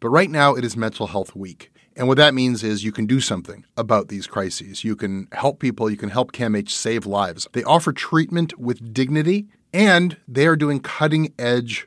But 0.00 0.08
right 0.08 0.30
now, 0.30 0.54
it 0.54 0.64
is 0.64 0.76
Mental 0.76 1.08
Health 1.08 1.36
Week. 1.36 1.70
And 1.94 2.08
what 2.08 2.16
that 2.16 2.32
means 2.32 2.64
is 2.64 2.82
you 2.82 2.92
can 2.92 3.04
do 3.04 3.20
something 3.20 3.66
about 3.76 4.08
these 4.08 4.26
crises. 4.26 4.82
You 4.82 4.96
can 4.96 5.28
help 5.32 5.60
people, 5.60 5.90
you 5.90 5.98
can 5.98 6.08
help 6.08 6.32
CAMH 6.32 6.70
save 6.70 7.04
lives. 7.04 7.46
They 7.52 7.62
offer 7.64 7.92
treatment 7.92 8.58
with 8.58 8.94
dignity, 8.94 9.48
and 9.74 10.16
they 10.26 10.46
are 10.46 10.56
doing 10.56 10.80
cutting 10.80 11.34
edge 11.38 11.86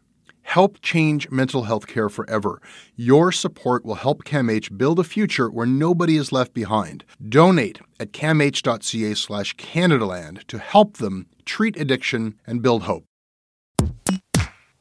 Help 0.51 0.81
change 0.81 1.31
mental 1.31 1.63
health 1.63 1.87
care 1.87 2.09
forever. 2.09 2.61
Your 2.97 3.31
support 3.31 3.85
will 3.85 3.95
help 3.95 4.25
CAMH 4.25 4.77
build 4.77 4.99
a 4.99 5.03
future 5.05 5.49
where 5.49 5.65
nobody 5.65 6.17
is 6.17 6.33
left 6.33 6.53
behind. 6.53 7.05
Donate 7.29 7.79
at 8.01 8.11
camh.ca 8.11 9.13
slash 9.13 9.55
Canadaland 9.55 10.45
to 10.47 10.57
help 10.57 10.97
them 10.97 11.27
treat 11.45 11.77
addiction 11.77 12.37
and 12.45 12.61
build 12.61 12.83
hope. 12.83 13.05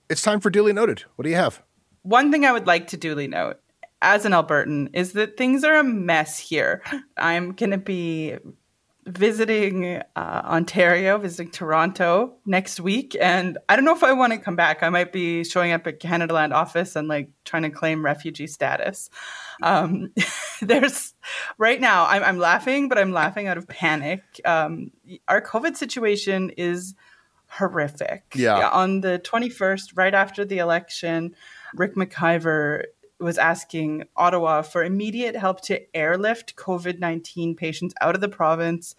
It's 0.08 0.22
time 0.22 0.40
for 0.40 0.50
Duly 0.50 0.72
Noted. 0.72 1.04
What 1.14 1.22
do 1.22 1.30
you 1.30 1.36
have? 1.36 1.62
One 2.02 2.32
thing 2.32 2.44
I 2.44 2.50
would 2.50 2.66
like 2.66 2.88
to 2.88 2.96
duly 2.96 3.28
note 3.28 3.60
as 4.02 4.24
an 4.24 4.32
Albertan 4.32 4.90
is 4.92 5.12
that 5.12 5.36
things 5.36 5.62
are 5.62 5.76
a 5.76 5.84
mess 5.84 6.36
here. 6.36 6.82
I'm 7.16 7.52
going 7.52 7.70
to 7.70 7.78
be 7.78 8.34
visiting 9.06 9.96
uh, 10.16 10.42
Ontario, 10.44 11.18
visiting 11.18 11.50
Toronto 11.50 12.34
next 12.44 12.80
week, 12.80 13.16
and 13.20 13.58
I 13.68 13.76
don't 13.76 13.84
know 13.84 13.94
if 13.94 14.02
I 14.02 14.12
want 14.12 14.32
to 14.32 14.38
come 14.38 14.56
back. 14.56 14.82
I 14.82 14.88
might 14.88 15.12
be 15.12 15.44
showing 15.44 15.72
up 15.72 15.86
at 15.86 16.00
Canadaland 16.00 16.52
office 16.52 16.96
and 16.96 17.08
like 17.08 17.30
trying 17.44 17.62
to 17.62 17.70
claim 17.70 18.04
refugee 18.04 18.46
status. 18.46 19.10
Um, 19.62 20.12
there's 20.62 21.14
right 21.58 21.80
now, 21.80 22.06
I'm, 22.06 22.22
I'm, 22.22 22.38
laughing, 22.38 22.88
but 22.88 22.98
I'm 22.98 23.12
laughing 23.12 23.46
out 23.46 23.58
of 23.58 23.68
panic. 23.68 24.22
Um, 24.44 24.90
our 25.28 25.40
COVID 25.40 25.76
situation 25.76 26.50
is 26.56 26.94
horrific. 27.48 28.24
Yeah. 28.34 28.68
On 28.68 29.00
the 29.00 29.20
21st, 29.24 29.92
right 29.96 30.14
after 30.14 30.44
the 30.44 30.58
election, 30.58 31.34
Ric 31.74 31.96
McIver 31.96 32.84
was 33.20 33.38
asking 33.38 34.04
Ottawa 34.16 34.62
for 34.62 34.84
immediate 34.84 35.36
help 35.36 35.60
to 35.62 35.80
airlift 35.96 36.56
COVID 36.56 36.98
19 36.98 37.54
patients 37.56 37.94
out 38.00 38.14
of 38.14 38.20
the 38.20 38.28
province. 38.28 38.94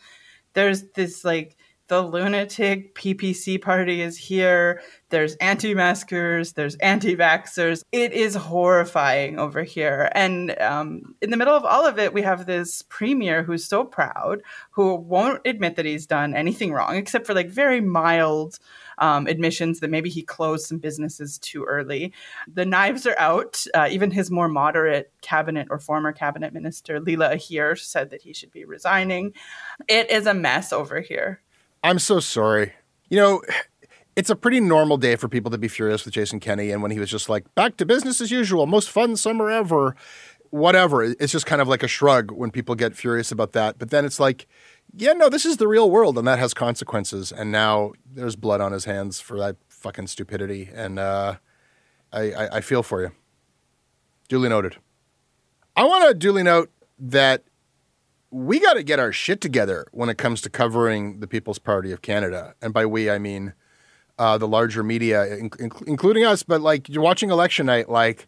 There's 0.53 0.83
this 0.93 1.23
like 1.23 1.57
the 1.91 2.01
lunatic 2.01 2.95
PPC 2.95 3.61
party 3.61 4.01
is 4.01 4.17
here. 4.17 4.81
There's 5.09 5.35
anti 5.35 5.73
maskers, 5.73 6.53
there's 6.53 6.75
anti 6.75 7.17
vaxxers. 7.17 7.83
It 7.91 8.13
is 8.13 8.33
horrifying 8.33 9.37
over 9.37 9.63
here. 9.63 10.09
And 10.15 10.57
um, 10.61 11.15
in 11.21 11.31
the 11.31 11.35
middle 11.35 11.53
of 11.53 11.65
all 11.65 11.85
of 11.85 11.99
it, 11.99 12.13
we 12.13 12.21
have 12.21 12.45
this 12.45 12.81
premier 12.83 13.43
who's 13.43 13.65
so 13.65 13.83
proud, 13.83 14.41
who 14.69 14.95
won't 14.95 15.41
admit 15.43 15.75
that 15.75 15.85
he's 15.85 16.07
done 16.07 16.33
anything 16.33 16.71
wrong, 16.71 16.95
except 16.95 17.27
for 17.27 17.33
like 17.33 17.49
very 17.49 17.81
mild 17.81 18.57
um, 19.01 19.27
admissions 19.27 19.81
that 19.81 19.89
maybe 19.89 20.09
he 20.09 20.21
closed 20.21 20.67
some 20.67 20.77
businesses 20.77 21.37
too 21.39 21.65
early. 21.65 22.13
The 22.47 22.65
knives 22.65 23.05
are 23.05 23.17
out. 23.17 23.65
Uh, 23.73 23.89
even 23.91 24.11
his 24.11 24.31
more 24.31 24.47
moderate 24.47 25.11
cabinet 25.21 25.67
or 25.69 25.79
former 25.79 26.13
cabinet 26.13 26.53
minister, 26.53 27.01
Leela 27.01 27.33
Aheer, 27.33 27.75
said 27.77 28.11
that 28.11 28.21
he 28.21 28.31
should 28.31 28.51
be 28.51 28.63
resigning. 28.63 29.33
It 29.89 30.09
is 30.09 30.27
a 30.27 30.33
mess 30.33 30.71
over 30.71 31.01
here. 31.01 31.41
I'm 31.83 31.99
so 31.99 32.19
sorry. 32.19 32.73
You 33.09 33.17
know, 33.17 33.41
it's 34.15 34.29
a 34.29 34.35
pretty 34.35 34.59
normal 34.59 34.97
day 34.97 35.15
for 35.15 35.27
people 35.27 35.51
to 35.51 35.57
be 35.57 35.67
furious 35.67 36.05
with 36.05 36.13
Jason 36.13 36.39
Kenney. 36.39 36.69
And 36.69 36.81
when 36.81 36.91
he 36.91 36.99
was 36.99 37.09
just 37.09 37.27
like, 37.27 37.53
back 37.55 37.77
to 37.77 37.85
business 37.85 38.21
as 38.21 38.29
usual, 38.29 38.67
most 38.67 38.89
fun 38.89 39.15
summer 39.15 39.49
ever, 39.49 39.95
whatever. 40.51 41.03
It's 41.03 41.31
just 41.31 41.47
kind 41.47 41.61
of 41.61 41.67
like 41.67 41.81
a 41.81 41.87
shrug 41.87 42.31
when 42.31 42.51
people 42.51 42.75
get 42.75 42.95
furious 42.95 43.31
about 43.31 43.53
that. 43.53 43.79
But 43.79 43.89
then 43.89 44.05
it's 44.05 44.19
like, 44.19 44.47
yeah, 44.95 45.13
no, 45.13 45.29
this 45.29 45.45
is 45.45 45.57
the 45.57 45.67
real 45.67 45.89
world, 45.89 46.17
and 46.17 46.27
that 46.27 46.39
has 46.39 46.53
consequences. 46.53 47.31
And 47.31 47.51
now 47.51 47.93
there's 48.05 48.35
blood 48.35 48.61
on 48.61 48.71
his 48.71 48.85
hands 48.85 49.19
for 49.19 49.39
that 49.39 49.57
fucking 49.69 50.07
stupidity, 50.07 50.69
and 50.73 50.99
uh, 50.99 51.35
I, 52.11 52.31
I, 52.31 52.57
I 52.57 52.61
feel 52.61 52.83
for 52.83 53.01
you. 53.01 53.11
Duly 54.27 54.49
noted. 54.49 54.77
I 55.75 55.83
want 55.83 56.07
to 56.07 56.13
duly 56.13 56.43
note 56.43 56.69
that 56.99 57.43
we 58.29 58.59
got 58.59 58.73
to 58.73 58.83
get 58.83 58.99
our 58.99 59.11
shit 59.11 59.41
together 59.41 59.87
when 59.91 60.09
it 60.09 60.17
comes 60.17 60.41
to 60.41 60.49
covering 60.49 61.19
the 61.19 61.27
People's 61.27 61.59
Party 61.59 61.91
of 61.91 62.01
Canada, 62.01 62.55
and 62.61 62.73
by 62.73 62.85
we 62.85 63.09
I 63.09 63.17
mean 63.17 63.53
uh, 64.17 64.37
the 64.37 64.47
larger 64.47 64.83
media, 64.83 65.25
in- 65.35 65.51
including 65.87 66.23
us. 66.23 66.43
But 66.43 66.61
like 66.61 66.87
you're 66.89 67.03
watching 67.03 67.29
election 67.29 67.65
night, 67.65 67.89
like 67.89 68.27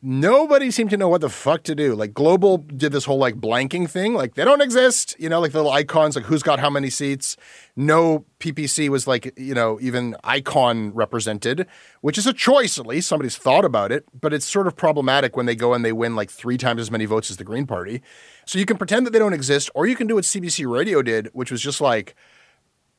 nobody 0.00 0.70
seemed 0.70 0.90
to 0.90 0.96
know 0.96 1.08
what 1.08 1.20
the 1.20 1.28
fuck 1.28 1.62
to 1.64 1.74
do. 1.74 1.94
Like 1.94 2.14
Global 2.14 2.58
did 2.58 2.92
this 2.92 3.04
whole 3.04 3.18
like 3.18 3.36
blanking 3.36 3.88
thing, 3.88 4.14
like 4.14 4.34
they 4.34 4.44
don't 4.44 4.60
exist, 4.60 5.14
you 5.18 5.28
know, 5.28 5.40
like 5.40 5.52
the 5.52 5.58
little 5.58 5.72
icons, 5.72 6.16
like 6.16 6.24
who's 6.24 6.42
got 6.42 6.58
how 6.58 6.70
many 6.70 6.90
seats. 6.90 7.36
No 7.76 8.24
PPC 8.40 8.88
was 8.88 9.06
like, 9.06 9.32
you 9.38 9.54
know, 9.54 9.78
even 9.80 10.16
icon 10.24 10.92
represented, 10.94 11.66
which 12.00 12.18
is 12.18 12.26
a 12.26 12.32
choice 12.32 12.78
at 12.78 12.86
least. 12.86 13.08
Somebody's 13.08 13.36
thought 13.36 13.64
about 13.64 13.92
it, 13.92 14.04
but 14.18 14.32
it's 14.32 14.46
sort 14.46 14.66
of 14.66 14.76
problematic 14.76 15.36
when 15.36 15.46
they 15.46 15.54
go 15.54 15.74
and 15.74 15.84
they 15.84 15.92
win 15.92 16.16
like 16.16 16.30
three 16.30 16.58
times 16.58 16.80
as 16.80 16.90
many 16.90 17.04
votes 17.04 17.30
as 17.30 17.36
the 17.36 17.44
Green 17.44 17.66
Party. 17.66 18.02
So 18.46 18.58
you 18.58 18.66
can 18.66 18.78
pretend 18.78 19.06
that 19.06 19.12
they 19.12 19.18
don't 19.18 19.32
exist, 19.32 19.70
or 19.74 19.86
you 19.86 19.96
can 19.96 20.06
do 20.06 20.16
what 20.16 20.24
CBC 20.24 20.70
Radio 20.70 21.02
did, 21.02 21.28
which 21.32 21.50
was 21.50 21.60
just 21.60 21.80
like 21.80 22.14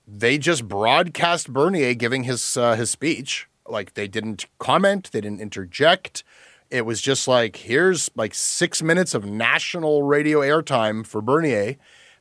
they 0.08 0.38
just 0.38 0.68
broadcast 0.68 1.52
Bernier 1.52 1.94
giving 1.94 2.24
his 2.24 2.58
uh, 2.58 2.76
his 2.76 2.90
speech. 2.90 3.48
Like 3.68 3.94
they 3.94 4.08
didn't 4.08 4.46
comment, 4.60 5.10
they 5.12 5.22
didn't 5.22 5.40
interject 5.40 6.24
it 6.70 6.86
was 6.86 7.02
just 7.02 7.28
like, 7.28 7.58
here's 7.58 8.10
like 8.16 8.34
six 8.34 8.82
minutes 8.82 9.14
of 9.14 9.26
national 9.26 10.04
radio 10.04 10.40
airtime 10.40 11.06
for 11.06 11.22
Bernier, 11.22 11.76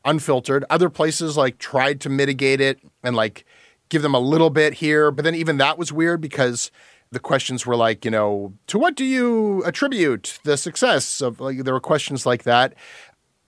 unfiltered. 0.05 0.65
Other 0.71 0.91
places 0.91 1.37
like 1.37 1.59
tried 1.59 2.01
to 2.03 2.09
mitigate 2.09 2.61
it 2.61 2.81
and 3.03 3.17
like 3.17 3.45
give 3.89 4.03
them 4.03 4.15
a 4.15 4.21
little 4.21 4.51
bit 4.51 4.75
here. 4.75 5.11
But 5.11 5.25
then 5.25 5.35
even 5.35 5.59
that 5.59 5.79
was 5.79 5.93
weird 5.93 6.21
because 6.21 6.71
the 7.11 7.21
questions 7.21 7.67
were 7.67 7.77
like, 7.77 8.05
you 8.05 8.11
know, 8.11 8.55
to 8.67 8.79
what 8.79 8.97
do 8.97 9.05
you 9.05 9.63
attribute 9.65 10.39
the 10.45 10.57
success 10.57 11.21
of 11.21 11.41
like 11.41 11.65
there 11.65 11.75
were 11.75 11.81
questions 11.81 12.25
like 12.25 12.45
that. 12.45 12.75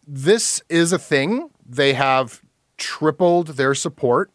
This 0.07 0.63
is 0.69 0.93
a 0.93 0.99
thing. 0.99 1.49
They 1.67 1.95
have 1.95 2.43
tripled 2.77 3.49
their 3.49 3.75
support. 3.75 4.31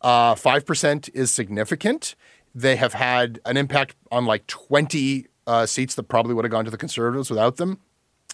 Uh, 0.00 0.34
5% 0.34 1.10
is 1.14 1.30
significant. 1.30 2.14
They 2.54 2.76
have 2.76 2.94
had 2.94 3.40
an 3.44 3.58
impact 3.58 3.94
on 4.10 4.24
like 4.24 4.46
20 4.46 5.26
uh, 5.46 5.66
seats 5.66 5.94
that 5.94 6.04
probably 6.04 6.34
would 6.34 6.44
have 6.44 6.52
gone 6.52 6.64
to 6.64 6.70
the 6.70 6.78
Conservatives 6.78 7.30
without 7.30 7.56
them. 7.56 7.78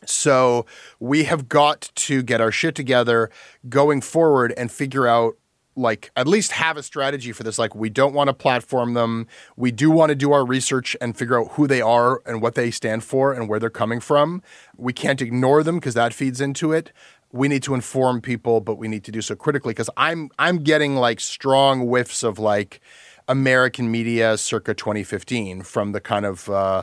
So 0.05 0.67
we 0.99 1.25
have 1.25 1.49
got 1.49 1.91
to 1.95 2.23
get 2.23 2.41
our 2.41 2.51
shit 2.51 2.75
together 2.75 3.31
going 3.69 4.01
forward 4.01 4.53
and 4.57 4.71
figure 4.71 5.07
out 5.07 5.35
like 5.75 6.11
at 6.17 6.29
least 6.29 6.53
have 6.53 6.77
a 6.77 6.83
strategy 6.83 7.33
for 7.33 7.45
this. 7.45 7.59
Like 7.59 7.75
we 7.75 7.89
don't 7.89 8.13
want 8.13 8.29
to 8.29 8.35
platform 8.35 8.95
them. 8.95 9.27
We 9.57 9.71
do 9.71 9.91
want 9.91 10.11
to 10.11 10.15
do 10.15 10.33
our 10.33 10.45
research 10.45 10.97
and 11.01 11.17
figure 11.17 11.41
out 11.41 11.53
who 11.53 11.67
they 11.67 11.81
are 11.81 12.21
and 12.27 12.43
what 12.43 12.55
they 12.55 12.71
stand 12.71 13.05
for 13.05 13.33
and 13.33 13.49
where 13.49 13.59
they're 13.59 13.71
coming 13.71 14.01
from. 14.01 14.43
We 14.77 14.93
can't 14.93 15.23
ignore 15.23 15.63
them 15.63 15.77
because 15.77 15.95
that 15.95 16.13
feeds 16.13 16.41
into 16.41 16.73
it. 16.73 16.93
We 17.31 17.49
need 17.49 17.63
to 17.63 17.75
inform 17.75 18.21
people 18.21 18.61
but 18.61 18.75
we 18.75 18.89
need 18.89 19.05
to 19.05 19.11
do 19.11 19.23
so 19.23 19.35
critically 19.35 19.73
because 19.73 19.89
i'm 19.97 20.29
i'm 20.39 20.59
getting 20.59 20.97
like 20.97 21.19
strong 21.19 21.87
whiffs 21.87 22.23
of 22.23 22.39
like 22.39 22.83
american 23.27 23.91
media 23.91 24.37
circa 24.37 24.75
2015 24.75 25.63
from 25.63 25.93
the 25.93 26.01
kind 26.01 26.27
of 26.27 26.51
uh, 26.51 26.83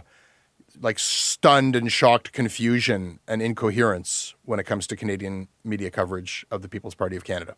like 0.81 0.99
stunned 0.99 1.75
and 1.75 1.91
shocked 1.91 2.31
confusion 2.31 3.19
and 3.27 3.41
incoherence 3.41 4.35
when 4.45 4.59
it 4.59 4.65
comes 4.65 4.87
to 4.87 4.95
Canadian 4.95 5.47
media 5.63 5.89
coverage 5.91 6.45
of 6.51 6.61
the 6.61 6.69
People's 6.69 6.95
Party 6.95 7.15
of 7.15 7.23
Canada. 7.23 7.55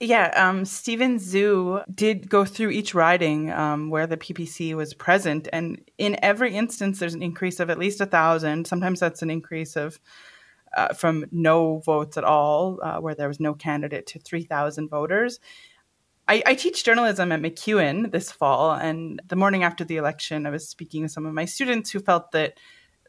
Yeah, 0.00 0.32
um, 0.34 0.64
Steven 0.64 1.18
Zhu 1.18 1.82
did 1.94 2.28
go 2.28 2.44
through 2.44 2.70
each 2.70 2.94
riding 2.94 3.50
um, 3.52 3.90
where 3.90 4.06
the 4.06 4.16
PPC 4.16 4.74
was 4.74 4.92
present, 4.92 5.48
and 5.52 5.80
in 5.98 6.18
every 6.22 6.54
instance, 6.54 6.98
there's 6.98 7.14
an 7.14 7.22
increase 7.22 7.60
of 7.60 7.70
at 7.70 7.78
least 7.78 8.00
a 8.00 8.06
thousand. 8.06 8.66
Sometimes 8.66 8.98
that's 8.98 9.22
an 9.22 9.30
increase 9.30 9.76
of 9.76 10.00
uh, 10.76 10.92
from 10.92 11.24
no 11.30 11.78
votes 11.78 12.16
at 12.16 12.24
all, 12.24 12.80
uh, 12.82 12.98
where 12.98 13.14
there 13.14 13.28
was 13.28 13.38
no 13.38 13.54
candidate, 13.54 14.06
to 14.08 14.18
three 14.18 14.42
thousand 14.42 14.88
voters. 14.88 15.38
I, 16.26 16.42
I, 16.46 16.54
teach 16.54 16.84
journalism 16.84 17.32
at 17.32 17.40
MacEwan 17.40 18.10
this 18.10 18.32
fall, 18.32 18.72
and 18.72 19.20
the 19.26 19.36
morning 19.36 19.62
after 19.62 19.84
the 19.84 19.96
election, 19.96 20.46
I 20.46 20.50
was 20.50 20.66
speaking 20.66 21.02
with 21.02 21.10
some 21.10 21.26
of 21.26 21.34
my 21.34 21.44
students 21.44 21.90
who 21.90 22.00
felt 22.00 22.32
that 22.32 22.58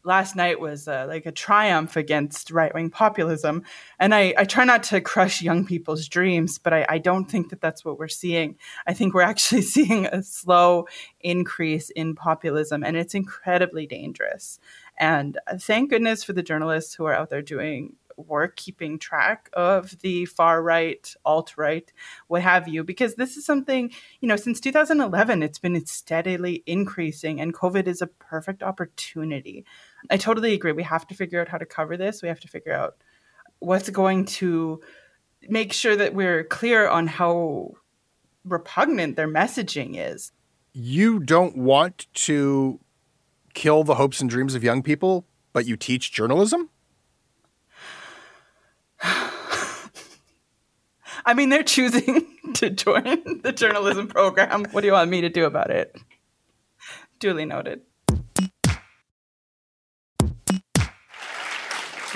last 0.05 0.35
night 0.35 0.59
was 0.59 0.87
uh, 0.87 1.05
like 1.07 1.25
a 1.25 1.31
triumph 1.31 1.95
against 1.95 2.51
right 2.51 2.73
wing 2.73 2.89
populism. 2.89 3.63
And 3.99 4.13
I, 4.13 4.33
I, 4.37 4.45
try 4.45 4.63
not 4.63 4.83
to 4.83 5.01
crush 5.01 5.41
young 5.41 5.65
people's 5.65 6.07
dreams, 6.07 6.59
but 6.59 6.73
I, 6.73 6.85
I, 6.87 6.97
don't 6.99 7.25
think 7.25 7.49
that 7.49 7.59
that's 7.59 7.83
what 7.83 7.97
we're 7.97 8.07
seeing. 8.07 8.57
I 8.85 8.93
think 8.93 9.13
we're 9.13 9.21
actually 9.21 9.61
seeing 9.75 10.05
a 10.05 10.21
slow 10.21 10.87
increase 11.21 11.89
in 11.89 12.15
populism, 12.15 12.83
and 12.83 12.95
it's 12.95 13.15
incredibly 13.15 13.87
dangerous. 13.87 14.59
And 14.97 15.39
uh, 15.47 15.57
thank 15.59 15.89
goodness 15.89 16.23
for 16.23 16.33
the 16.33 16.43
journalists 16.43 16.93
who 16.93 17.05
are 17.05 17.13
out 17.13 17.29
there 17.29 17.41
doing 17.41 17.95
work 18.17 18.55
keeping 18.55 18.97
track 18.97 19.49
of 19.53 19.99
the 19.99 20.25
far 20.25 20.61
right, 20.61 21.13
alt 21.25 21.57
right, 21.57 21.91
what 22.27 22.41
have 22.41 22.67
you, 22.67 22.83
because 22.83 23.15
this 23.15 23.37
is 23.37 23.45
something, 23.45 23.91
you 24.21 24.27
know, 24.27 24.35
since 24.35 24.59
2011, 24.59 25.43
it's 25.43 25.59
been 25.59 25.85
steadily 25.85 26.63
increasing, 26.65 27.41
and 27.41 27.53
COVID 27.53 27.87
is 27.87 28.01
a 28.01 28.07
perfect 28.07 28.63
opportunity. 28.63 29.65
I 30.09 30.17
totally 30.17 30.53
agree. 30.53 30.71
We 30.71 30.83
have 30.83 31.07
to 31.07 31.15
figure 31.15 31.41
out 31.41 31.49
how 31.49 31.57
to 31.57 31.65
cover 31.65 31.97
this. 31.97 32.21
We 32.21 32.29
have 32.29 32.39
to 32.41 32.47
figure 32.47 32.73
out 32.73 32.95
what's 33.59 33.89
going 33.89 34.25
to 34.25 34.81
make 35.47 35.73
sure 35.73 35.95
that 35.95 36.13
we're 36.13 36.43
clear 36.43 36.87
on 36.87 37.07
how 37.07 37.71
repugnant 38.43 39.15
their 39.15 39.27
messaging 39.27 39.95
is. 39.97 40.31
You 40.73 41.19
don't 41.19 41.57
want 41.57 42.07
to 42.13 42.79
kill 43.53 43.83
the 43.83 43.95
hopes 43.95 44.21
and 44.21 44.29
dreams 44.29 44.55
of 44.55 44.63
young 44.63 44.83
people, 44.83 45.25
but 45.53 45.65
you 45.65 45.77
teach 45.77 46.11
journalism? 46.11 46.69
I 51.25 51.33
mean, 51.33 51.49
they're 51.49 51.63
choosing 51.63 52.27
to 52.55 52.69
join 52.69 53.41
the 53.41 53.51
journalism 53.51 54.07
program. 54.07 54.65
What 54.71 54.81
do 54.81 54.87
you 54.87 54.93
want 54.93 55.09
me 55.09 55.21
to 55.21 55.29
do 55.29 55.45
about 55.45 55.71
it? 55.71 55.95
Duly 57.19 57.45
noted. 57.45 57.81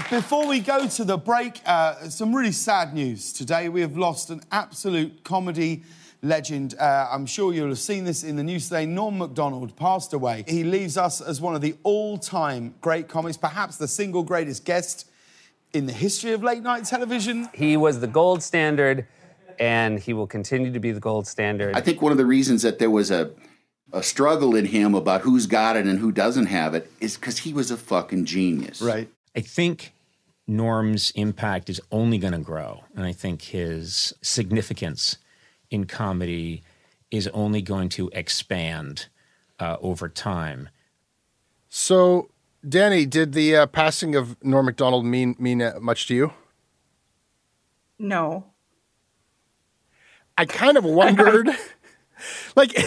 Before 0.10 0.48
we 0.48 0.60
go 0.60 0.88
to 0.88 1.04
the 1.04 1.18
break, 1.18 1.62
uh, 1.66 2.10
some 2.10 2.36
really 2.36 2.52
sad 2.52 2.94
news 2.94 3.32
today. 3.34 3.70
We 3.70 3.82
have 3.82 3.96
lost 3.98 4.30
an 4.30 4.42
absolute 4.52 5.24
comedy 5.24 5.84
legend. 6.22 6.76
Uh, 6.80 7.08
I'm 7.12 7.26
sure 7.26 7.54
you'll 7.54 7.70
have 7.70 7.80
seen 7.80 8.06
this 8.06 8.24
in 8.24 8.36
the 8.36 8.44
news 8.44 8.70
today. 8.70 8.86
Norm 8.86 9.18
MacDonald 9.20 9.76
passed 9.76 10.14
away. 10.14 10.46
He 10.48 10.64
leaves 10.64 10.98
us 10.98 11.22
as 11.22 11.40
one 11.42 11.56
of 11.56 11.62
the 11.62 11.76
all-time 11.84 12.76
great 12.82 13.08
comics, 13.08 13.38
perhaps 13.38 13.78
the 13.78 13.88
single 13.88 14.24
greatest 14.24 14.66
guest 14.66 15.10
in 15.74 15.86
the 15.86 15.94
history 15.94 16.32
of 16.32 16.44
late 16.44 16.64
night 16.64 16.86
television. 16.86 17.50
He 17.54 17.78
was 17.78 18.00
the 18.00 18.08
gold 18.08 18.44
standard, 18.44 19.08
and 19.60 20.00
he 20.00 20.14
will 20.14 20.28
continue 20.28 20.72
to 20.72 20.80
be 20.80 20.92
the 20.92 21.00
gold 21.00 21.28
standard. 21.28 21.76
I 21.76 21.82
think 21.82 22.02
one 22.02 22.12
of 22.12 22.18
the 22.18 22.26
reasons 22.26 22.62
that 22.64 22.80
there 22.80 22.90
was 22.90 23.12
a 23.12 23.32
a 23.92 24.04
struggle 24.04 24.56
in 24.56 24.66
him 24.66 24.94
about 24.94 25.22
who's 25.22 25.48
got 25.48 25.76
it 25.76 25.86
and 25.86 26.00
who 26.00 26.12
doesn't 26.12 26.46
have 26.48 26.76
it 26.76 26.92
is 27.00 27.16
because 27.16 27.40
he 27.40 27.54
was 27.54 27.72
a 27.72 27.78
fucking 27.78 28.26
genius. 28.26 28.82
Right. 28.82 29.10
I 29.36 29.42
think 29.42 29.94
Norm's 30.48 31.12
impact 31.12 31.70
is 31.70 31.82
only 31.92 32.18
going 32.18 32.34
to 32.34 32.40
grow. 32.40 32.84
And 32.96 33.06
I 33.06 33.14
think 33.14 33.42
his 33.44 34.14
significance 34.22 35.18
in 35.70 35.86
comedy 35.86 36.64
is 37.12 37.28
only 37.30 37.62
going 37.62 37.90
to 37.90 38.10
expand 38.14 39.08
uh, 39.60 39.78
over 39.82 40.10
time. 40.10 40.70
So, 41.70 42.30
Danny, 42.68 43.06
did 43.06 43.34
the 43.34 43.56
uh, 43.56 43.66
passing 43.68 44.16
of 44.16 44.42
Norm 44.44 44.66
Macdonald 44.66 45.06
mean 45.06 45.36
mean 45.40 45.62
uh, 45.62 45.78
much 45.82 46.08
to 46.08 46.16
you? 46.16 46.34
No. 47.98 48.46
I 50.38 50.46
kind 50.46 50.78
of 50.78 50.86
wondered, 50.86 51.50
like 52.56 52.78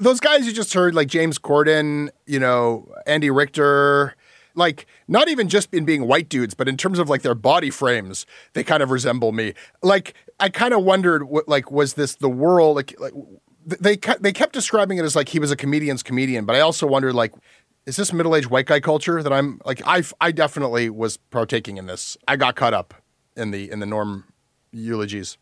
those 0.00 0.20
guys 0.20 0.46
you 0.46 0.52
just 0.52 0.74
heard, 0.74 0.94
like 0.94 1.08
James 1.08 1.38
Corden, 1.38 2.10
you 2.26 2.38
know, 2.38 2.92
Andy 3.06 3.30
Richter, 3.30 4.14
like 4.54 4.86
not 5.08 5.28
even 5.28 5.48
just 5.48 5.72
in 5.72 5.84
being 5.84 6.06
white 6.06 6.28
dudes, 6.28 6.54
but 6.54 6.68
in 6.68 6.76
terms 6.76 6.98
of 6.98 7.08
like 7.08 7.22
their 7.22 7.34
body 7.34 7.70
frames, 7.70 8.26
they 8.52 8.62
kind 8.62 8.82
of 8.82 8.90
resemble 8.90 9.32
me. 9.32 9.54
Like 9.82 10.14
I 10.38 10.48
kind 10.50 10.74
of 10.74 10.84
wondered, 10.84 11.24
what 11.24 11.48
like 11.48 11.70
was 11.70 11.94
this 11.94 12.16
the 12.16 12.28
world? 12.28 12.76
Like 12.76 12.94
like 13.00 13.12
they 13.66 13.96
they 14.20 14.32
kept 14.32 14.52
describing 14.52 14.98
it 14.98 15.04
as 15.04 15.16
like 15.16 15.30
he 15.30 15.38
was 15.38 15.50
a 15.50 15.56
comedian's 15.56 16.02
comedian, 16.02 16.44
but 16.44 16.56
I 16.56 16.60
also 16.60 16.86
wondered 16.86 17.14
like. 17.14 17.32
Is 17.86 17.96
this 17.96 18.12
middle-aged 18.12 18.46
white 18.46 18.66
guy 18.66 18.80
culture 18.80 19.22
that 19.22 19.32
I'm 19.32 19.60
like 19.64 19.82
I 19.86 20.02
I 20.20 20.32
definitely 20.32 20.90
was 20.90 21.16
partaking 21.16 21.76
in 21.76 21.86
this. 21.86 22.16
I 22.26 22.36
got 22.36 22.56
caught 22.56 22.74
up 22.74 22.94
in 23.36 23.50
the 23.50 23.70
in 23.70 23.80
the 23.80 23.86
norm 23.86 24.24
eulogies. 24.72 25.36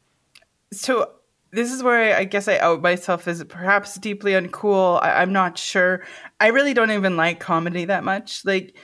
So 0.72 1.10
this 1.52 1.70
is 1.70 1.82
where 1.82 2.16
I 2.16 2.24
guess 2.24 2.48
I 2.48 2.58
out 2.58 2.80
myself 2.80 3.28
as 3.28 3.44
perhaps 3.44 3.96
deeply 3.96 4.32
uncool. 4.32 5.02
I, 5.02 5.22
I'm 5.22 5.32
not 5.32 5.58
sure. 5.58 6.02
I 6.40 6.48
really 6.48 6.74
don't 6.74 6.90
even 6.90 7.16
like 7.16 7.40
comedy 7.40 7.84
that 7.84 8.04
much. 8.04 8.44
Like 8.44 8.74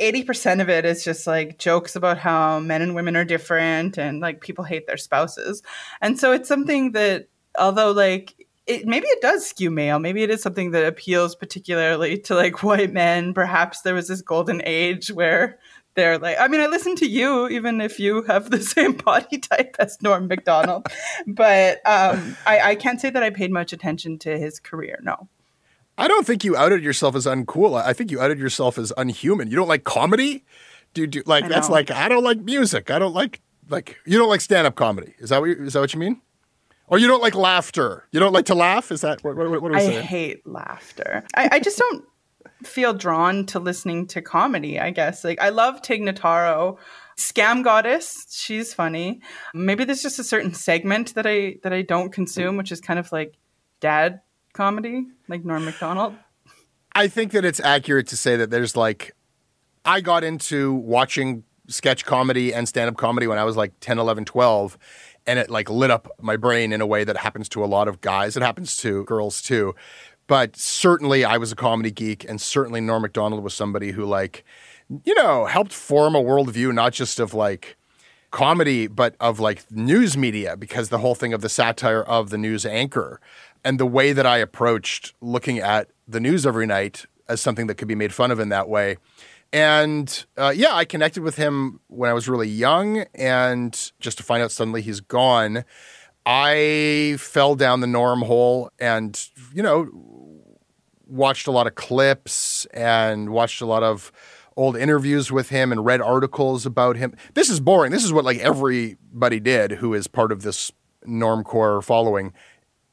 80% 0.00 0.60
of 0.60 0.68
it 0.68 0.84
is 0.84 1.04
just 1.04 1.26
like 1.26 1.58
jokes 1.58 1.96
about 1.96 2.18
how 2.18 2.58
men 2.58 2.82
and 2.82 2.94
women 2.94 3.16
are 3.16 3.24
different 3.24 3.96
and 3.96 4.20
like 4.20 4.40
people 4.40 4.64
hate 4.64 4.86
their 4.86 4.96
spouses. 4.96 5.62
And 6.00 6.18
so 6.18 6.32
it's 6.32 6.48
something 6.48 6.92
that, 6.92 7.28
although 7.58 7.92
like 7.92 8.45
it, 8.66 8.86
maybe 8.86 9.06
it 9.06 9.20
does 9.20 9.46
skew 9.46 9.70
male. 9.70 9.98
Maybe 9.98 10.22
it 10.22 10.30
is 10.30 10.42
something 10.42 10.72
that 10.72 10.84
appeals 10.84 11.34
particularly 11.34 12.18
to 12.18 12.34
like 12.34 12.62
white 12.62 12.92
men. 12.92 13.32
Perhaps 13.32 13.82
there 13.82 13.94
was 13.94 14.08
this 14.08 14.22
golden 14.22 14.60
age 14.64 15.10
where 15.10 15.58
they're 15.94 16.18
like, 16.18 16.36
I 16.38 16.48
mean, 16.48 16.60
I 16.60 16.66
listen 16.66 16.94
to 16.96 17.06
you 17.06 17.48
even 17.48 17.80
if 17.80 17.98
you 17.98 18.22
have 18.24 18.50
the 18.50 18.60
same 18.62 18.92
body 18.92 19.38
type 19.38 19.76
as 19.78 20.00
Norm 20.02 20.28
Macdonald, 20.28 20.86
but 21.26 21.78
um, 21.86 22.36
I, 22.46 22.60
I 22.60 22.74
can't 22.74 23.00
say 23.00 23.10
that 23.10 23.22
I 23.22 23.30
paid 23.30 23.50
much 23.50 23.72
attention 23.72 24.18
to 24.20 24.38
his 24.38 24.60
career. 24.60 24.98
No. 25.02 25.28
I 25.98 26.08
don't 26.08 26.26
think 26.26 26.44
you 26.44 26.56
outed 26.56 26.82
yourself 26.82 27.14
as 27.16 27.24
uncool. 27.24 27.80
I 27.80 27.94
think 27.94 28.10
you 28.10 28.20
outed 28.20 28.38
yourself 28.38 28.76
as 28.76 28.92
unhuman. 28.98 29.48
You 29.48 29.56
don't 29.56 29.68
like 29.68 29.84
comedy, 29.84 30.44
dude. 30.92 31.10
Do, 31.10 31.22
like 31.24 31.48
that's 31.48 31.70
like 31.70 31.90
I 31.90 32.08
don't 32.10 32.22
like 32.22 32.38
music. 32.40 32.90
I 32.90 32.98
don't 32.98 33.14
like 33.14 33.40
like 33.70 33.96
you 34.04 34.18
don't 34.18 34.28
like 34.28 34.42
stand 34.42 34.66
up 34.66 34.74
comedy. 34.74 35.14
Is 35.18 35.30
that 35.30 35.40
what 35.40 35.46
you, 35.48 35.64
is 35.64 35.72
that 35.72 35.80
what 35.80 35.94
you 35.94 36.00
mean? 36.00 36.20
Or 36.88 36.98
you 36.98 37.08
don't 37.08 37.22
like 37.22 37.34
laughter? 37.34 38.06
You 38.12 38.20
don't 38.20 38.32
like 38.32 38.46
to 38.46 38.54
laugh? 38.54 38.92
Is 38.92 39.00
that 39.00 39.22
what? 39.24 39.36
What, 39.36 39.62
what 39.62 39.70
are 39.70 39.74
we 39.74 39.76
I 39.76 39.80
saying? 39.80 39.98
I 39.98 40.02
hate 40.02 40.46
laughter. 40.46 41.24
I, 41.34 41.48
I 41.52 41.58
just 41.58 41.78
don't 41.78 42.04
feel 42.62 42.94
drawn 42.94 43.44
to 43.46 43.58
listening 43.58 44.06
to 44.08 44.22
comedy. 44.22 44.78
I 44.78 44.90
guess 44.90 45.24
like 45.24 45.40
I 45.40 45.48
love 45.50 45.82
Tig 45.82 46.02
Notaro. 46.02 46.78
Scam 47.16 47.64
Goddess, 47.64 48.26
she's 48.30 48.74
funny. 48.74 49.22
Maybe 49.54 49.84
there's 49.84 50.02
just 50.02 50.18
a 50.18 50.24
certain 50.24 50.52
segment 50.52 51.14
that 51.14 51.26
I 51.26 51.56
that 51.62 51.72
I 51.72 51.82
don't 51.82 52.12
consume, 52.12 52.56
which 52.58 52.70
is 52.70 52.80
kind 52.80 52.98
of 52.98 53.10
like 53.10 53.34
dad 53.80 54.20
comedy, 54.52 55.06
like 55.28 55.44
Norm 55.44 55.64
Macdonald. 55.64 56.14
I 56.94 57.08
think 57.08 57.32
that 57.32 57.44
it's 57.44 57.60
accurate 57.60 58.06
to 58.08 58.16
say 58.16 58.36
that 58.36 58.50
there's 58.50 58.76
like, 58.76 59.14
I 59.84 60.00
got 60.00 60.24
into 60.24 60.74
watching 60.74 61.44
sketch 61.68 62.04
comedy 62.04 62.54
and 62.54 62.68
stand 62.68 62.88
up 62.88 62.96
comedy 62.96 63.26
when 63.26 63.38
I 63.38 63.44
was 63.44 63.56
like 63.56 63.72
10, 63.80 63.98
11, 63.98 64.24
12. 64.24 64.78
And 65.26 65.38
it 65.38 65.50
like 65.50 65.68
lit 65.68 65.90
up 65.90 66.08
my 66.20 66.36
brain 66.36 66.72
in 66.72 66.80
a 66.80 66.86
way 66.86 67.04
that 67.04 67.16
happens 67.16 67.48
to 67.50 67.64
a 67.64 67.66
lot 67.66 67.88
of 67.88 68.00
guys. 68.00 68.36
It 68.36 68.42
happens 68.42 68.76
to 68.76 69.04
girls 69.04 69.42
too. 69.42 69.74
But 70.26 70.56
certainly 70.56 71.24
I 71.24 71.36
was 71.36 71.52
a 71.52 71.56
comedy 71.56 71.90
geek. 71.90 72.24
And 72.28 72.40
certainly 72.40 72.80
Norm 72.80 73.02
Macdonald 73.02 73.42
was 73.42 73.54
somebody 73.54 73.92
who 73.92 74.04
like, 74.04 74.44
you 75.04 75.14
know, 75.14 75.46
helped 75.46 75.72
form 75.72 76.14
a 76.14 76.22
worldview, 76.22 76.72
not 76.74 76.92
just 76.92 77.18
of 77.18 77.34
like, 77.34 77.76
comedy, 78.30 78.86
but 78.86 79.14
of 79.18 79.40
like 79.40 79.64
news 79.70 80.16
media, 80.16 80.56
because 80.56 80.90
the 80.90 80.98
whole 80.98 81.14
thing 81.14 81.32
of 81.32 81.40
the 81.40 81.48
satire 81.48 82.02
of 82.02 82.30
the 82.30 82.36
news 82.36 82.66
anchor 82.66 83.20
and 83.64 83.80
the 83.80 83.86
way 83.86 84.12
that 84.12 84.26
I 84.26 84.38
approached 84.38 85.14
looking 85.20 85.58
at 85.58 85.88
the 86.06 86.20
news 86.20 86.44
every 86.46 86.66
night 86.66 87.06
as 87.28 87.40
something 87.40 87.66
that 87.66 87.76
could 87.76 87.88
be 87.88 87.94
made 87.94 88.12
fun 88.12 88.30
of 88.30 88.38
in 88.38 88.50
that 88.50 88.68
way. 88.68 88.98
And 89.52 90.26
uh, 90.36 90.52
yeah, 90.54 90.74
I 90.74 90.84
connected 90.84 91.22
with 91.22 91.36
him 91.36 91.80
when 91.88 92.10
I 92.10 92.12
was 92.12 92.28
really 92.28 92.48
young, 92.48 93.04
and 93.14 93.92
just 94.00 94.18
to 94.18 94.24
find 94.24 94.42
out 94.42 94.50
suddenly 94.50 94.82
he's 94.82 95.00
gone, 95.00 95.64
I 96.24 97.16
fell 97.18 97.54
down 97.54 97.80
the 97.80 97.86
norm 97.86 98.22
hole 98.22 98.70
and, 98.78 99.18
you 99.54 99.62
know, 99.62 99.88
watched 101.06 101.46
a 101.46 101.52
lot 101.52 101.66
of 101.66 101.76
clips 101.76 102.66
and 102.74 103.30
watched 103.30 103.60
a 103.60 103.66
lot 103.66 103.82
of 103.82 104.10
old 104.56 104.76
interviews 104.76 105.30
with 105.30 105.50
him 105.50 105.70
and 105.70 105.84
read 105.84 106.00
articles 106.00 106.66
about 106.66 106.96
him. 106.96 107.14
This 107.34 107.48
is 107.48 107.60
boring. 107.60 107.92
This 107.92 108.04
is 108.04 108.12
what 108.12 108.24
like 108.24 108.38
everybody 108.38 109.38
did 109.38 109.72
who 109.72 109.94
is 109.94 110.06
part 110.06 110.32
of 110.32 110.42
this 110.42 110.72
normcore 111.06 111.84
following 111.84 112.32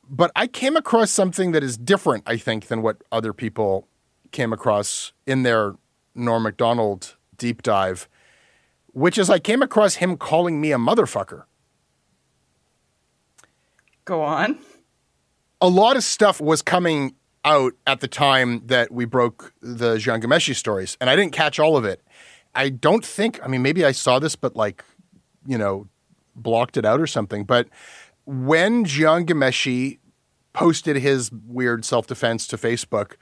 but 0.10 0.32
I 0.36 0.48
came 0.48 0.76
across 0.76 1.12
something 1.12 1.52
that 1.54 1.63
is 1.63 1.78
different, 1.78 2.24
I 2.28 2.38
think, 2.38 2.68
than 2.68 2.82
what 2.82 3.04
other 3.12 3.34
people 3.34 3.88
came 4.32 4.54
across 4.54 5.13
in 5.26 5.44
their 5.44 5.76
Norm 6.15 6.43
Macdonald 6.43 7.15
deep 7.38 7.62
dive, 7.62 8.08
which 8.93 9.17
is 9.17 9.30
I 9.30 9.39
came 9.39 9.62
across 9.62 9.95
him 9.95 10.17
calling 10.17 10.62
me 10.62 10.71
a 10.71 10.78
motherfucker. 10.78 11.43
Go 14.06 14.21
on. 14.21 14.60
A 15.62 15.69
lot 15.69 15.95
of 15.95 16.04
stuff 16.04 16.41
was 16.41 16.62
coming 16.62 17.15
out 17.45 17.73
at 17.88 17.99
the 17.99 18.08
time 18.08 18.62
that 18.67 18.91
we 18.91 19.06
broke 19.06 19.54
the 19.62 19.95
Jian 19.95 20.21
Ghomeshi 20.21 20.56
stories, 20.56 20.97
and 20.99 21.10
I 21.10 21.15
didn't 21.15 21.34
catch 21.34 21.60
all 21.60 21.78
of 21.78 21.86
it. 21.86 22.02
I 22.56 22.69
don't 22.69 23.06
think, 23.06 23.39
I 23.43 23.47
mean, 23.47 23.62
maybe 23.62 23.84
I 23.84 23.91
saw 23.91 24.19
this, 24.19 24.36
but 24.36 24.56
like, 24.56 24.84
you 25.45 25.58
know, 25.58 25.88
blocked 26.36 26.78
it 26.78 26.86
out 26.86 26.99
or 26.99 27.08
something. 27.08 27.43
But 27.43 27.67
when 28.26 28.86
Jian 28.86 29.26
Ghomeshi 29.26 29.99
posted 30.54 30.97
his 30.97 31.32
weird 31.32 31.84
self 31.84 32.08
defense 32.08 32.47
to 32.47 32.58
Facebook 32.58 33.13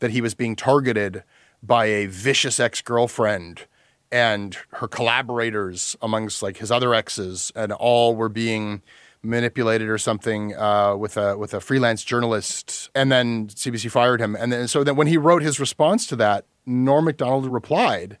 that 0.00 0.10
he 0.10 0.20
was 0.20 0.34
being 0.34 0.56
targeted 0.56 1.22
by 1.62 1.86
a 1.86 2.06
vicious 2.06 2.58
ex 2.58 2.80
girlfriend 2.80 3.66
and 4.12 4.56
her 4.72 4.88
collaborators 4.88 5.96
amongst 6.02 6.42
like 6.42 6.56
his 6.56 6.70
other 6.70 6.94
exes, 6.94 7.52
and 7.54 7.72
all 7.72 8.16
were 8.16 8.28
being 8.28 8.82
manipulated 9.22 9.88
or 9.88 9.98
something 9.98 10.56
uh, 10.56 10.96
with 10.96 11.16
a 11.16 11.36
with 11.36 11.54
a 11.54 11.60
freelance 11.60 12.02
journalist, 12.04 12.90
and 12.94 13.12
then 13.12 13.48
CBC 13.48 13.90
fired 13.90 14.20
him. 14.20 14.34
And 14.34 14.52
then 14.52 14.68
so 14.68 14.82
then 14.82 14.96
when 14.96 15.06
he 15.06 15.16
wrote 15.16 15.42
his 15.42 15.60
response 15.60 16.06
to 16.08 16.16
that, 16.16 16.46
Norm 16.66 17.04
Macdonald 17.04 17.46
replied, 17.46 18.18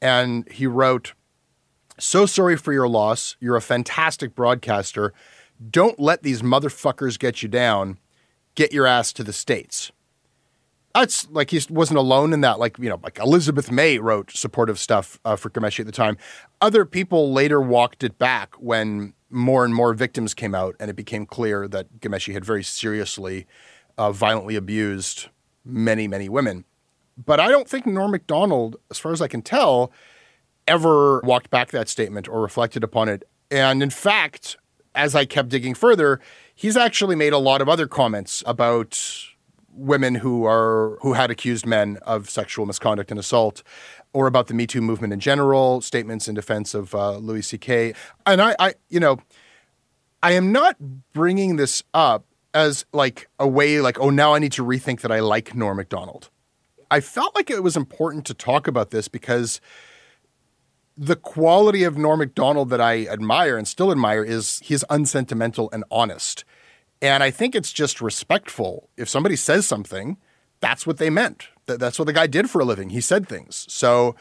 and 0.00 0.50
he 0.50 0.66
wrote, 0.66 1.14
"So 1.98 2.26
sorry 2.26 2.56
for 2.56 2.72
your 2.72 2.88
loss. 2.88 3.36
You're 3.40 3.56
a 3.56 3.62
fantastic 3.62 4.34
broadcaster." 4.34 5.12
Don't 5.70 6.00
let 6.00 6.22
these 6.22 6.40
motherfuckers 6.40 7.18
get 7.18 7.42
you 7.42 7.48
down. 7.48 7.98
Get 8.54 8.72
your 8.72 8.86
ass 8.86 9.12
to 9.12 9.22
the 9.22 9.32
States. 9.32 9.92
That's 10.94 11.28
like 11.30 11.50
he 11.50 11.60
wasn't 11.70 11.98
alone 11.98 12.32
in 12.32 12.40
that. 12.40 12.58
Like, 12.58 12.78
you 12.78 12.88
know, 12.88 12.98
like 13.02 13.18
Elizabeth 13.18 13.70
May 13.70 13.98
wrote 13.98 14.32
supportive 14.32 14.78
stuff 14.78 15.20
uh, 15.24 15.36
for 15.36 15.50
Ghomeshi 15.50 15.80
at 15.80 15.86
the 15.86 15.92
time. 15.92 16.16
Other 16.60 16.84
people 16.84 17.32
later 17.32 17.60
walked 17.60 18.02
it 18.02 18.18
back 18.18 18.54
when 18.56 19.14
more 19.30 19.64
and 19.64 19.72
more 19.72 19.94
victims 19.94 20.34
came 20.34 20.54
out 20.54 20.74
and 20.80 20.90
it 20.90 20.96
became 20.96 21.26
clear 21.26 21.68
that 21.68 22.00
Ghomeshi 22.00 22.32
had 22.32 22.44
very 22.44 22.64
seriously, 22.64 23.46
uh, 23.96 24.10
violently 24.10 24.56
abused 24.56 25.28
many, 25.64 26.08
many 26.08 26.28
women. 26.28 26.64
But 27.16 27.38
I 27.38 27.48
don't 27.48 27.68
think 27.68 27.86
Norm 27.86 28.10
Macdonald, 28.10 28.76
as 28.90 28.98
far 28.98 29.12
as 29.12 29.22
I 29.22 29.28
can 29.28 29.42
tell, 29.42 29.92
ever 30.66 31.20
walked 31.20 31.50
back 31.50 31.70
that 31.70 31.88
statement 31.88 32.28
or 32.28 32.40
reflected 32.40 32.82
upon 32.82 33.08
it. 33.08 33.24
And 33.50 33.82
in 33.82 33.90
fact, 33.90 34.56
as 34.94 35.14
I 35.14 35.24
kept 35.24 35.50
digging 35.50 35.74
further, 35.74 36.20
he's 36.54 36.76
actually 36.76 37.16
made 37.16 37.32
a 37.32 37.38
lot 37.38 37.60
of 37.60 37.68
other 37.68 37.86
comments 37.86 38.42
about 38.46 38.98
women 39.80 40.16
who 40.16 40.44
are 40.44 40.98
who 41.00 41.14
had 41.14 41.30
accused 41.30 41.66
men 41.66 41.98
of 42.02 42.28
sexual 42.28 42.66
misconduct 42.66 43.10
and 43.10 43.18
assault 43.18 43.62
or 44.12 44.26
about 44.26 44.48
the 44.48 44.54
Me 44.54 44.66
Too 44.66 44.80
movement 44.80 45.12
in 45.12 45.20
general, 45.20 45.80
statements 45.80 46.28
in 46.28 46.34
defense 46.34 46.74
of 46.74 46.94
uh, 46.94 47.16
Louis 47.16 47.42
C.K. 47.42 47.94
And 48.26 48.42
I, 48.42 48.56
I, 48.58 48.74
you 48.88 49.00
know, 49.00 49.18
I 50.22 50.32
am 50.32 50.52
not 50.52 50.76
bringing 51.12 51.56
this 51.56 51.82
up 51.94 52.24
as 52.52 52.84
like 52.92 53.28
a 53.38 53.46
way 53.46 53.80
like, 53.80 53.98
oh, 54.00 54.10
now 54.10 54.34
I 54.34 54.38
need 54.38 54.52
to 54.52 54.64
rethink 54.64 55.00
that 55.02 55.12
I 55.12 55.20
like 55.20 55.54
Norm 55.54 55.76
MacDonald. 55.76 56.30
I 56.90 57.00
felt 57.00 57.36
like 57.36 57.50
it 57.50 57.62
was 57.62 57.76
important 57.76 58.26
to 58.26 58.34
talk 58.34 58.66
about 58.66 58.90
this 58.90 59.06
because 59.06 59.60
the 60.96 61.16
quality 61.16 61.84
of 61.84 61.96
Norm 61.96 62.18
MacDonald 62.18 62.68
that 62.70 62.80
I 62.80 63.06
admire 63.06 63.56
and 63.56 63.66
still 63.66 63.92
admire 63.92 64.24
is 64.24 64.60
he's 64.64 64.84
unsentimental 64.90 65.70
and 65.72 65.84
honest. 65.90 66.44
And 67.02 67.22
I 67.22 67.30
think 67.30 67.54
it's 67.54 67.72
just 67.72 68.00
respectful. 68.00 68.90
If 68.96 69.08
somebody 69.08 69.36
says 69.36 69.66
something, 69.66 70.18
that's 70.60 70.86
what 70.86 70.98
they 70.98 71.10
meant. 71.10 71.48
That's 71.66 71.98
what 71.98 72.06
the 72.06 72.12
guy 72.12 72.26
did 72.26 72.50
for 72.50 72.60
a 72.60 72.64
living. 72.64 72.90
He 72.90 73.00
said 73.00 73.28
things. 73.28 73.66
So 73.68 74.14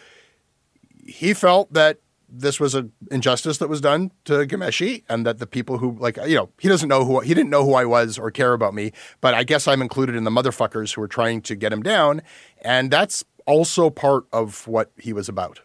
he 1.06 1.34
felt 1.34 1.74
that 1.74 2.00
this 2.32 2.60
was 2.60 2.76
an 2.76 2.92
injustice 3.12 3.58
that 3.58 3.70
was 3.70 3.82
done 3.82 4.12
to 4.26 4.46
Ghomeshi 4.46 5.04
and 5.10 5.26
that 5.26 5.40
the 5.40 5.48
people 5.48 5.80
who 5.80 5.98
like 6.00 6.18
you 6.18 6.36
know 6.36 6.50
he 6.60 6.68
doesn't 6.68 6.88
know 6.88 7.04
who 7.04 7.20
he 7.22 7.34
didn't 7.34 7.50
know 7.50 7.66
who 7.66 7.74
I 7.74 7.86
was 7.86 8.20
or 8.20 8.30
care 8.30 8.54
about 8.54 8.76
me 8.76 8.92
but 9.20 9.34
I 9.34 9.44
guess 9.44 9.68
I'm 9.68 9.82
included 9.82 10.16
in 10.16 10.26
the 10.26 10.30
motherfuckers 10.30 10.94
who 10.94 11.02
are 11.02 11.08
trying 11.08 11.42
to 11.42 11.56
get 11.56 11.74
him 11.74 11.82
down 11.82 12.22
and 12.62 12.92
that's 12.92 13.24
also 13.48 13.90
part 13.90 14.26
of 14.32 14.68
what 14.68 14.92
he 14.96 15.12
was 15.12 15.28
about. 15.28 15.62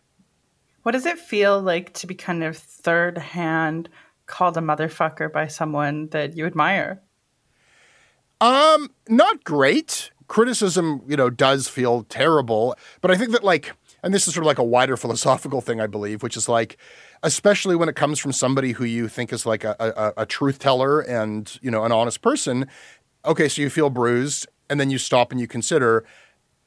What 0.84 0.92
does 0.92 1.04
it 1.06 1.18
feel 1.18 1.60
like 1.60 1.92
to 1.94 2.06
be 2.06 2.14
kind 2.14 2.42
of 2.42 2.56
third 2.56 3.18
hand 3.18 3.90
called 4.26 4.56
a 4.56 4.60
motherfucker 4.60 5.32
by 5.32 5.46
someone 5.46 6.08
that 6.08 6.36
you 6.36 6.46
admire? 6.46 7.02
Um, 8.40 8.90
not 9.08 9.44
great. 9.44 10.10
Criticism, 10.26 11.02
you 11.06 11.16
know, 11.16 11.30
does 11.30 11.68
feel 11.68 12.04
terrible, 12.04 12.74
but 13.00 13.10
I 13.10 13.16
think 13.16 13.32
that 13.32 13.44
like 13.44 13.72
and 14.04 14.12
this 14.12 14.28
is 14.28 14.34
sort 14.34 14.44
of 14.44 14.46
like 14.46 14.58
a 14.58 14.64
wider 14.64 14.98
philosophical 14.98 15.62
thing, 15.62 15.80
I 15.80 15.86
believe, 15.86 16.22
which 16.22 16.36
is 16.36 16.46
like, 16.46 16.76
especially 17.22 17.74
when 17.74 17.88
it 17.88 17.96
comes 17.96 18.18
from 18.18 18.32
somebody 18.32 18.72
who 18.72 18.84
you 18.84 19.08
think 19.08 19.32
is 19.32 19.46
like 19.46 19.64
a, 19.64 19.74
a, 19.80 20.22
a 20.22 20.26
truth 20.26 20.58
teller 20.58 21.00
and 21.00 21.58
you 21.62 21.70
know 21.70 21.84
an 21.84 21.90
honest 21.90 22.20
person. 22.20 22.68
Okay, 23.24 23.48
so 23.48 23.62
you 23.62 23.70
feel 23.70 23.88
bruised, 23.88 24.46
and 24.68 24.78
then 24.78 24.90
you 24.90 24.98
stop 24.98 25.32
and 25.32 25.40
you 25.40 25.46
consider, 25.46 26.04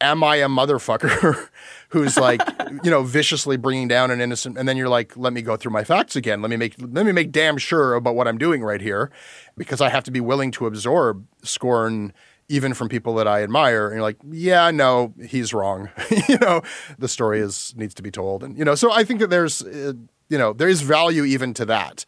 am 0.01 0.23
I 0.23 0.37
a 0.37 0.47
motherfucker 0.47 1.49
who's 1.89 2.17
like, 2.17 2.41
you 2.83 2.91
know, 2.91 3.03
viciously 3.03 3.57
bringing 3.57 3.87
down 3.87 4.11
an 4.11 4.21
innocent? 4.21 4.57
And 4.57 4.67
then 4.67 4.77
you're 4.77 4.89
like, 4.89 5.15
let 5.17 5.33
me 5.33 5.41
go 5.41 5.55
through 5.57 5.71
my 5.71 5.83
facts 5.83 6.15
again. 6.15 6.41
Let 6.41 6.49
me 6.49 6.57
make 6.57 6.75
let 6.79 7.05
me 7.05 7.11
make 7.11 7.31
damn 7.31 7.57
sure 7.57 7.93
about 7.95 8.15
what 8.15 8.27
I'm 8.27 8.37
doing 8.37 8.63
right 8.63 8.81
here, 8.81 9.11
because 9.55 9.81
I 9.81 9.89
have 9.89 10.03
to 10.05 10.11
be 10.11 10.21
willing 10.21 10.51
to 10.51 10.65
absorb 10.65 11.25
scorn 11.43 12.13
even 12.49 12.73
from 12.73 12.87
people 12.87 13.15
that 13.15 13.27
I 13.27 13.43
admire. 13.43 13.87
And 13.87 13.95
you're 13.95 14.03
like, 14.03 14.17
yeah, 14.29 14.71
no, 14.71 15.13
he's 15.25 15.53
wrong. 15.53 15.89
you 16.29 16.37
know, 16.37 16.61
the 16.97 17.07
story 17.07 17.39
is 17.39 17.73
needs 17.75 17.93
to 17.95 18.01
be 18.01 18.11
told, 18.11 18.43
and 18.43 18.57
you 18.57 18.65
know, 18.65 18.75
so 18.75 18.91
I 18.91 19.03
think 19.03 19.19
that 19.19 19.29
there's, 19.29 19.61
uh, 19.61 19.93
you 20.29 20.37
know, 20.37 20.53
there 20.53 20.69
is 20.69 20.81
value 20.81 21.23
even 21.23 21.53
to 21.55 21.65
that. 21.65 22.05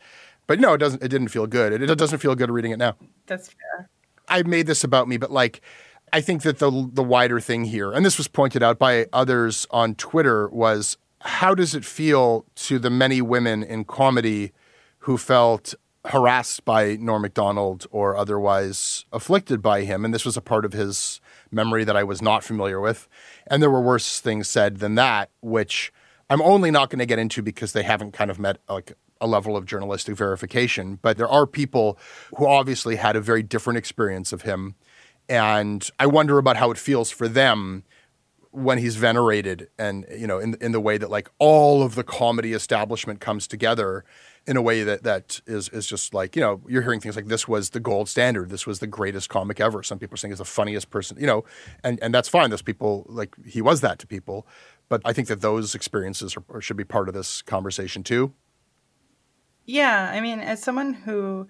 But 0.47 0.59
no, 0.59 0.73
it 0.73 0.79
doesn't. 0.79 1.03
It 1.03 1.09
didn't 1.09 1.27
feel 1.27 1.45
good. 1.45 1.73
It, 1.73 1.87
it 1.87 1.97
doesn't 1.97 2.17
feel 2.19 2.33
good 2.33 2.49
reading 2.49 2.71
it 2.71 2.77
now. 2.77 2.95
That's 3.27 3.49
fair. 3.49 3.89
I 4.27 4.43
made 4.43 4.67
this 4.67 4.83
about 4.83 5.07
me, 5.07 5.17
but 5.17 5.31
like. 5.31 5.61
I 6.11 6.21
think 6.21 6.41
that 6.43 6.59
the 6.59 6.89
the 6.91 7.03
wider 7.03 7.39
thing 7.39 7.65
here, 7.65 7.91
and 7.91 8.05
this 8.05 8.17
was 8.17 8.27
pointed 8.27 8.63
out 8.63 8.79
by 8.79 9.07
others 9.13 9.67
on 9.71 9.95
Twitter, 9.95 10.49
was 10.49 10.97
how 11.21 11.53
does 11.53 11.75
it 11.75 11.85
feel 11.85 12.45
to 12.55 12.79
the 12.79 12.89
many 12.89 13.21
women 13.21 13.63
in 13.63 13.83
comedy 13.85 14.51
who 14.99 15.17
felt 15.17 15.75
harassed 16.05 16.63
by 16.65 16.95
Norm 16.95 17.21
Macdonald 17.21 17.85
or 17.91 18.15
otherwise 18.15 19.05
afflicted 19.11 19.61
by 19.61 19.81
him. 19.81 20.05
And 20.05 20.13
this 20.13 20.25
was 20.25 20.37
a 20.37 20.41
part 20.41 20.65
of 20.65 20.73
his 20.73 21.19
memory 21.51 21.83
that 21.83 21.97
I 21.97 22.03
was 22.03 22.21
not 22.21 22.43
familiar 22.43 22.79
with. 22.79 23.07
And 23.47 23.61
there 23.61 23.69
were 23.69 23.81
worse 23.81 24.19
things 24.19 24.47
said 24.47 24.77
than 24.77 24.95
that, 24.95 25.29
which 25.41 25.91
I'm 26.29 26.41
only 26.41 26.71
not 26.71 26.89
going 26.89 26.99
to 26.99 27.05
get 27.05 27.19
into 27.19 27.41
because 27.41 27.73
they 27.73 27.83
haven't 27.83 28.13
kind 28.13 28.31
of 28.31 28.39
met 28.39 28.59
like 28.69 28.93
a 29.21 29.27
level 29.27 29.57
of 29.57 29.65
journalistic 29.65 30.15
verification. 30.15 30.99
But 31.01 31.17
there 31.17 31.27
are 31.27 31.45
people 31.45 31.99
who 32.37 32.47
obviously 32.47 32.95
had 32.95 33.15
a 33.15 33.21
very 33.21 33.43
different 33.43 33.77
experience 33.77 34.31
of 34.31 34.43
him. 34.43 34.75
And 35.29 35.87
I 35.99 36.07
wonder 36.07 36.39
about 36.39 36.57
how 36.57 36.71
it 36.71 36.77
feels 36.77 37.11
for 37.11 37.27
them 37.27 37.83
when 38.51 38.79
he's 38.79 38.95
venerated 38.95 39.69
and 39.77 40.05
you 40.17 40.25
know 40.25 40.39
in 40.39 40.55
in 40.55 40.71
the 40.71 40.79
way 40.79 40.97
that 40.97 41.11
like 41.11 41.29
all 41.37 41.83
of 41.83 41.93
the 41.93 42.03
comedy 42.03 42.53
establishment 42.53 43.19
comes 43.19 43.47
together 43.47 44.03
in 44.47 44.57
a 44.57 44.61
way 44.61 44.81
that 44.81 45.03
that 45.03 45.39
is 45.45 45.69
is 45.69 45.85
just 45.85 46.15
like 46.15 46.35
you 46.35 46.41
know 46.41 46.59
you're 46.67 46.81
hearing 46.81 46.99
things 46.99 47.15
like 47.15 47.27
this 47.27 47.47
was 47.47 47.69
the 47.69 47.79
gold 47.79 48.09
standard. 48.09 48.49
This 48.49 48.65
was 48.65 48.79
the 48.79 48.87
greatest 48.87 49.29
comic 49.29 49.59
ever. 49.59 49.83
Some 49.83 49.99
people 49.99 50.15
are 50.15 50.17
saying 50.17 50.31
he's 50.31 50.39
the 50.39 50.45
funniest 50.45 50.89
person 50.89 51.17
you 51.19 51.27
know 51.27 51.43
and 51.83 52.01
and 52.01 52.13
that's 52.13 52.27
fine. 52.27 52.49
Those 52.49 52.63
people 52.63 53.05
like 53.07 53.35
he 53.45 53.61
was 53.61 53.81
that 53.81 53.99
to 53.99 54.07
people. 54.07 54.47
But 54.89 55.03
i 55.05 55.13
think 55.13 55.27
that 55.27 55.41
those 55.41 55.75
experiences 55.75 56.35
are, 56.49 56.61
should 56.61 56.77
be 56.77 56.83
part 56.83 57.07
of 57.07 57.13
this 57.13 57.43
conversation 57.43 58.03
too. 58.03 58.33
Yeah 59.65 60.11
i 60.11 60.19
mean 60.19 60.39
as 60.39 60.63
someone 60.63 60.95
who 60.95 61.47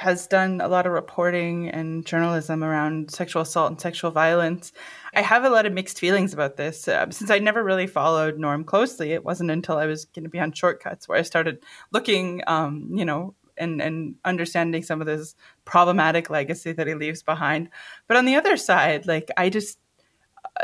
has 0.00 0.26
done 0.26 0.62
a 0.62 0.68
lot 0.68 0.86
of 0.86 0.92
reporting 0.92 1.68
and 1.68 2.06
journalism 2.06 2.64
around 2.64 3.10
sexual 3.10 3.42
assault 3.42 3.70
and 3.70 3.78
sexual 3.78 4.10
violence. 4.10 4.72
I 5.14 5.20
have 5.20 5.44
a 5.44 5.50
lot 5.50 5.66
of 5.66 5.74
mixed 5.74 5.98
feelings 5.98 6.32
about 6.32 6.56
this. 6.56 6.88
Uh, 6.88 7.10
since 7.10 7.30
I 7.30 7.38
never 7.38 7.62
really 7.62 7.86
followed 7.86 8.38
Norm 8.38 8.64
closely, 8.64 9.12
it 9.12 9.26
wasn't 9.26 9.50
until 9.50 9.76
I 9.76 9.84
was 9.84 10.06
going 10.06 10.24
to 10.24 10.30
be 10.30 10.40
on 10.40 10.52
shortcuts 10.52 11.06
where 11.06 11.18
I 11.18 11.22
started 11.22 11.62
looking, 11.92 12.40
um, 12.46 12.88
you 12.94 13.04
know, 13.04 13.34
and, 13.58 13.82
and 13.82 14.14
understanding 14.24 14.82
some 14.82 15.02
of 15.02 15.06
this 15.06 15.34
problematic 15.66 16.30
legacy 16.30 16.72
that 16.72 16.86
he 16.86 16.94
leaves 16.94 17.22
behind. 17.22 17.68
But 18.08 18.16
on 18.16 18.24
the 18.24 18.36
other 18.36 18.56
side, 18.56 19.06
like, 19.06 19.30
I 19.36 19.50
just, 19.50 19.78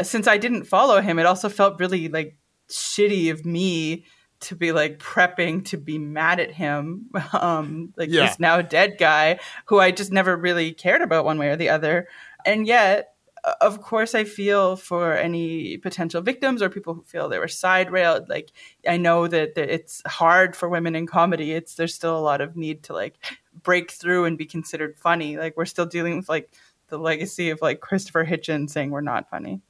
uh, 0.01 0.03
since 0.03 0.27
I 0.27 0.39
didn't 0.39 0.65
follow 0.65 1.03
him, 1.03 1.19
it 1.19 1.27
also 1.27 1.51
felt 1.51 1.79
really 1.79 2.09
like 2.09 2.39
shitty 2.71 3.31
of 3.31 3.45
me 3.45 4.07
to 4.41 4.57
be 4.57 4.73
like 4.73 4.99
prepping 4.99 5.65
to 5.67 5.77
be 5.77 5.99
mad 5.99 6.41
at 6.41 6.51
him, 6.51 7.11
um, 7.33 7.93
like 7.97 8.11
yeah. 8.11 8.27
this 8.27 8.41
now 8.41 8.63
dead 8.63 8.97
guy 8.99 9.39
who 9.67 9.79
I 9.79 9.91
just 9.91 10.13
never 10.13 10.37
really 10.37 10.73
cared 10.73 11.03
about 11.03 11.25
one 11.25 11.39
way 11.39 11.49
or 11.49 11.57
the 11.57 11.69
other. 11.69 12.09
And 12.45 12.67
yet, 12.67 13.15
of 13.61 13.81
course, 13.81 14.15
I 14.15 14.25
feel 14.25 14.77
for 14.77 15.13
any 15.13 15.77
potential 15.79 16.21
victims 16.21 16.63
or 16.63 16.69
people 16.69 16.95
who 16.95 17.03
feel 17.03 17.29
they 17.29 17.39
were 17.39 17.49
side 17.49 17.91
railed. 17.91 18.29
Like, 18.29 18.51
I 18.87 18.97
know 18.97 19.29
that, 19.29 19.55
that 19.55 19.73
it's 19.73 20.03
hard 20.07 20.57
for 20.57 20.69
women 20.69 20.97
in 20.97 21.07
comedy. 21.07 21.53
It's 21.53 21.75
there's 21.75 21.95
still 21.95 22.19
a 22.19 22.21
lot 22.21 22.41
of 22.41 22.57
need 22.57 22.83
to 22.85 22.93
like 22.93 23.15
break 23.63 23.91
through 23.91 24.25
and 24.25 24.37
be 24.37 24.47
considered 24.47 24.99
funny. 24.99 25.37
Like, 25.37 25.57
we're 25.57 25.65
still 25.65 25.87
dealing 25.87 26.17
with 26.17 26.29
like 26.29 26.51
the 26.89 26.99
legacy 26.99 27.51
of 27.51 27.61
like 27.63 27.81
Christopher 27.81 28.25
Hitchens 28.25 28.71
saying 28.71 28.91
we're 28.91 29.01
not 29.01 29.31
funny. 29.31 29.61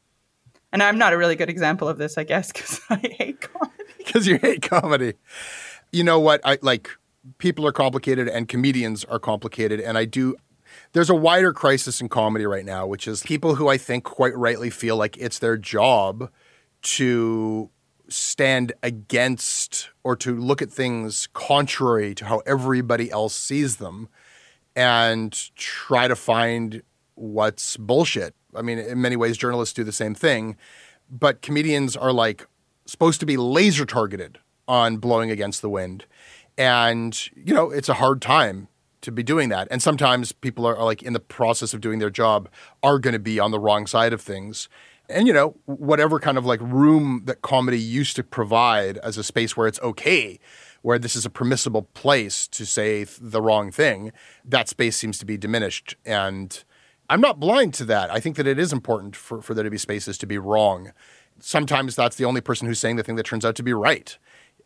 And 0.76 0.82
I'm 0.82 0.98
not 0.98 1.14
a 1.14 1.16
really 1.16 1.36
good 1.36 1.48
example 1.48 1.88
of 1.88 1.96
this, 1.96 2.18
I 2.18 2.24
guess, 2.24 2.52
because 2.52 2.82
I 2.90 2.96
hate 2.96 3.40
comedy 3.40 3.84
because 3.96 4.26
you 4.26 4.36
hate 4.36 4.60
comedy. 4.60 5.14
You 5.90 6.04
know 6.04 6.20
what? 6.20 6.42
I 6.44 6.58
like 6.60 6.90
people 7.38 7.66
are 7.66 7.72
complicated 7.72 8.28
and 8.28 8.46
comedians 8.46 9.02
are 9.06 9.18
complicated, 9.18 9.80
and 9.80 9.96
I 9.96 10.04
do. 10.04 10.36
There's 10.92 11.08
a 11.08 11.14
wider 11.14 11.54
crisis 11.54 12.02
in 12.02 12.10
comedy 12.10 12.44
right 12.44 12.66
now, 12.66 12.86
which 12.86 13.08
is 13.08 13.22
people 13.22 13.54
who 13.54 13.68
I 13.68 13.78
think 13.78 14.04
quite 14.04 14.36
rightly 14.36 14.68
feel 14.68 14.98
like 14.98 15.16
it's 15.16 15.38
their 15.38 15.56
job 15.56 16.30
to 16.82 17.70
stand 18.08 18.74
against 18.82 19.88
or 20.04 20.14
to 20.16 20.36
look 20.36 20.60
at 20.60 20.70
things 20.70 21.26
contrary 21.32 22.14
to 22.16 22.26
how 22.26 22.42
everybody 22.44 23.10
else 23.10 23.34
sees 23.34 23.76
them 23.76 24.10
and 24.76 25.32
try 25.56 26.06
to 26.06 26.14
find 26.14 26.82
what's 27.14 27.78
bullshit. 27.78 28.34
I 28.56 28.62
mean, 28.62 28.78
in 28.78 29.00
many 29.00 29.16
ways, 29.16 29.36
journalists 29.36 29.74
do 29.74 29.84
the 29.84 29.92
same 29.92 30.14
thing, 30.14 30.56
but 31.10 31.42
comedians 31.42 31.96
are 31.96 32.12
like 32.12 32.46
supposed 32.86 33.20
to 33.20 33.26
be 33.26 33.36
laser 33.36 33.84
targeted 33.84 34.38
on 34.68 34.96
blowing 34.96 35.30
against 35.30 35.62
the 35.62 35.70
wind. 35.70 36.06
And, 36.58 37.18
you 37.36 37.54
know, 37.54 37.70
it's 37.70 37.88
a 37.88 37.94
hard 37.94 38.22
time 38.22 38.68
to 39.02 39.12
be 39.12 39.22
doing 39.22 39.50
that. 39.50 39.68
And 39.70 39.82
sometimes 39.82 40.32
people 40.32 40.66
are, 40.66 40.76
are 40.76 40.84
like 40.84 41.02
in 41.02 41.12
the 41.12 41.20
process 41.20 41.74
of 41.74 41.80
doing 41.80 41.98
their 41.98 42.10
job 42.10 42.48
are 42.82 42.98
going 42.98 43.12
to 43.12 43.18
be 43.18 43.38
on 43.38 43.50
the 43.50 43.60
wrong 43.60 43.86
side 43.86 44.12
of 44.12 44.20
things. 44.20 44.68
And, 45.08 45.28
you 45.28 45.32
know, 45.32 45.56
whatever 45.66 46.18
kind 46.18 46.36
of 46.36 46.44
like 46.44 46.60
room 46.60 47.22
that 47.26 47.42
comedy 47.42 47.78
used 47.78 48.16
to 48.16 48.24
provide 48.24 48.98
as 48.98 49.16
a 49.16 49.22
space 49.22 49.56
where 49.56 49.68
it's 49.68 49.80
okay, 49.80 50.40
where 50.82 50.98
this 50.98 51.14
is 51.14 51.24
a 51.24 51.30
permissible 51.30 51.82
place 51.82 52.48
to 52.48 52.66
say 52.66 53.04
the 53.04 53.40
wrong 53.40 53.70
thing, 53.70 54.12
that 54.44 54.68
space 54.68 54.96
seems 54.96 55.18
to 55.18 55.26
be 55.26 55.36
diminished. 55.36 55.94
And 56.04 56.64
I'm 57.08 57.20
not 57.20 57.38
blind 57.38 57.74
to 57.74 57.84
that. 57.84 58.10
I 58.10 58.20
think 58.20 58.36
that 58.36 58.46
it 58.46 58.58
is 58.58 58.72
important 58.72 59.14
for, 59.16 59.40
for 59.40 59.54
there 59.54 59.64
to 59.64 59.70
be 59.70 59.78
spaces 59.78 60.18
to 60.18 60.26
be 60.26 60.38
wrong 60.38 60.92
sometimes 61.40 61.96
that's 61.96 62.16
the 62.16 62.24
only 62.24 62.40
person 62.40 62.66
who's 62.66 62.78
saying 62.78 62.96
the 62.96 63.02
thing 63.02 63.16
that 63.16 63.26
turns 63.26 63.44
out 63.44 63.54
to 63.56 63.62
be 63.62 63.72
right. 63.72 64.16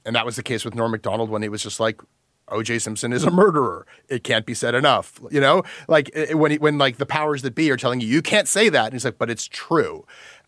And 0.04 0.16
that 0.16 0.24
was 0.24 0.36
the 0.36 0.42
case 0.42 0.64
with 0.64 0.74
Norm 0.74 0.90
Macdonald 0.90 1.30
when 1.30 1.42
he 1.42 1.48
was 1.48 1.62
just 1.62 1.80
like, 1.80 2.00
O.J. 2.48 2.80
Simpson 2.80 3.12
is 3.12 3.22
a 3.22 3.30
murderer. 3.30 3.86
It 4.08 4.24
can't 4.24 4.44
be 4.44 4.54
said 4.54 4.74
enough. 4.74 5.20
You 5.30 5.40
know, 5.40 5.62
like 5.86 6.10
when 6.32 6.50
he, 6.50 6.58
when 6.58 6.78
like 6.78 6.96
the 6.96 7.06
powers 7.06 7.42
that 7.42 7.54
be 7.54 7.70
are 7.70 7.76
telling 7.76 8.00
you 8.00 8.08
you 8.08 8.22
can't 8.22 8.48
say 8.48 8.68
that, 8.68 8.86
and 8.86 8.92
he's 8.92 9.04
like, 9.04 9.18
but 9.18 9.30
it's 9.30 9.46
true. 9.46 10.04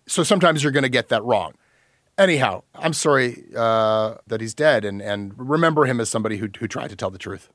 So 0.08 0.24
sometimes 0.24 0.62
you're 0.62 0.72
going 0.72 0.82
to 0.82 0.88
get 0.88 1.10
that 1.10 1.22
wrong. 1.22 1.52
Anyhow, 2.18 2.64
I'm 2.74 2.92
sorry 2.92 3.44
uh, 3.56 4.16
that 4.26 4.40
he's 4.40 4.52
dead, 4.52 4.84
and 4.84 5.00
and 5.00 5.32
remember 5.36 5.84
him 5.84 6.00
as 6.00 6.08
somebody 6.08 6.38
who 6.38 6.48
who 6.58 6.66
tried 6.66 6.90
to 6.90 6.96
tell 6.96 7.10
the 7.10 7.18
truth. 7.18 7.50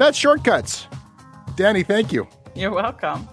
That's 0.00 0.16
Shortcuts. 0.16 0.86
Danny, 1.56 1.82
thank 1.82 2.10
you. 2.10 2.26
You're 2.54 2.70
welcome. 2.70 3.28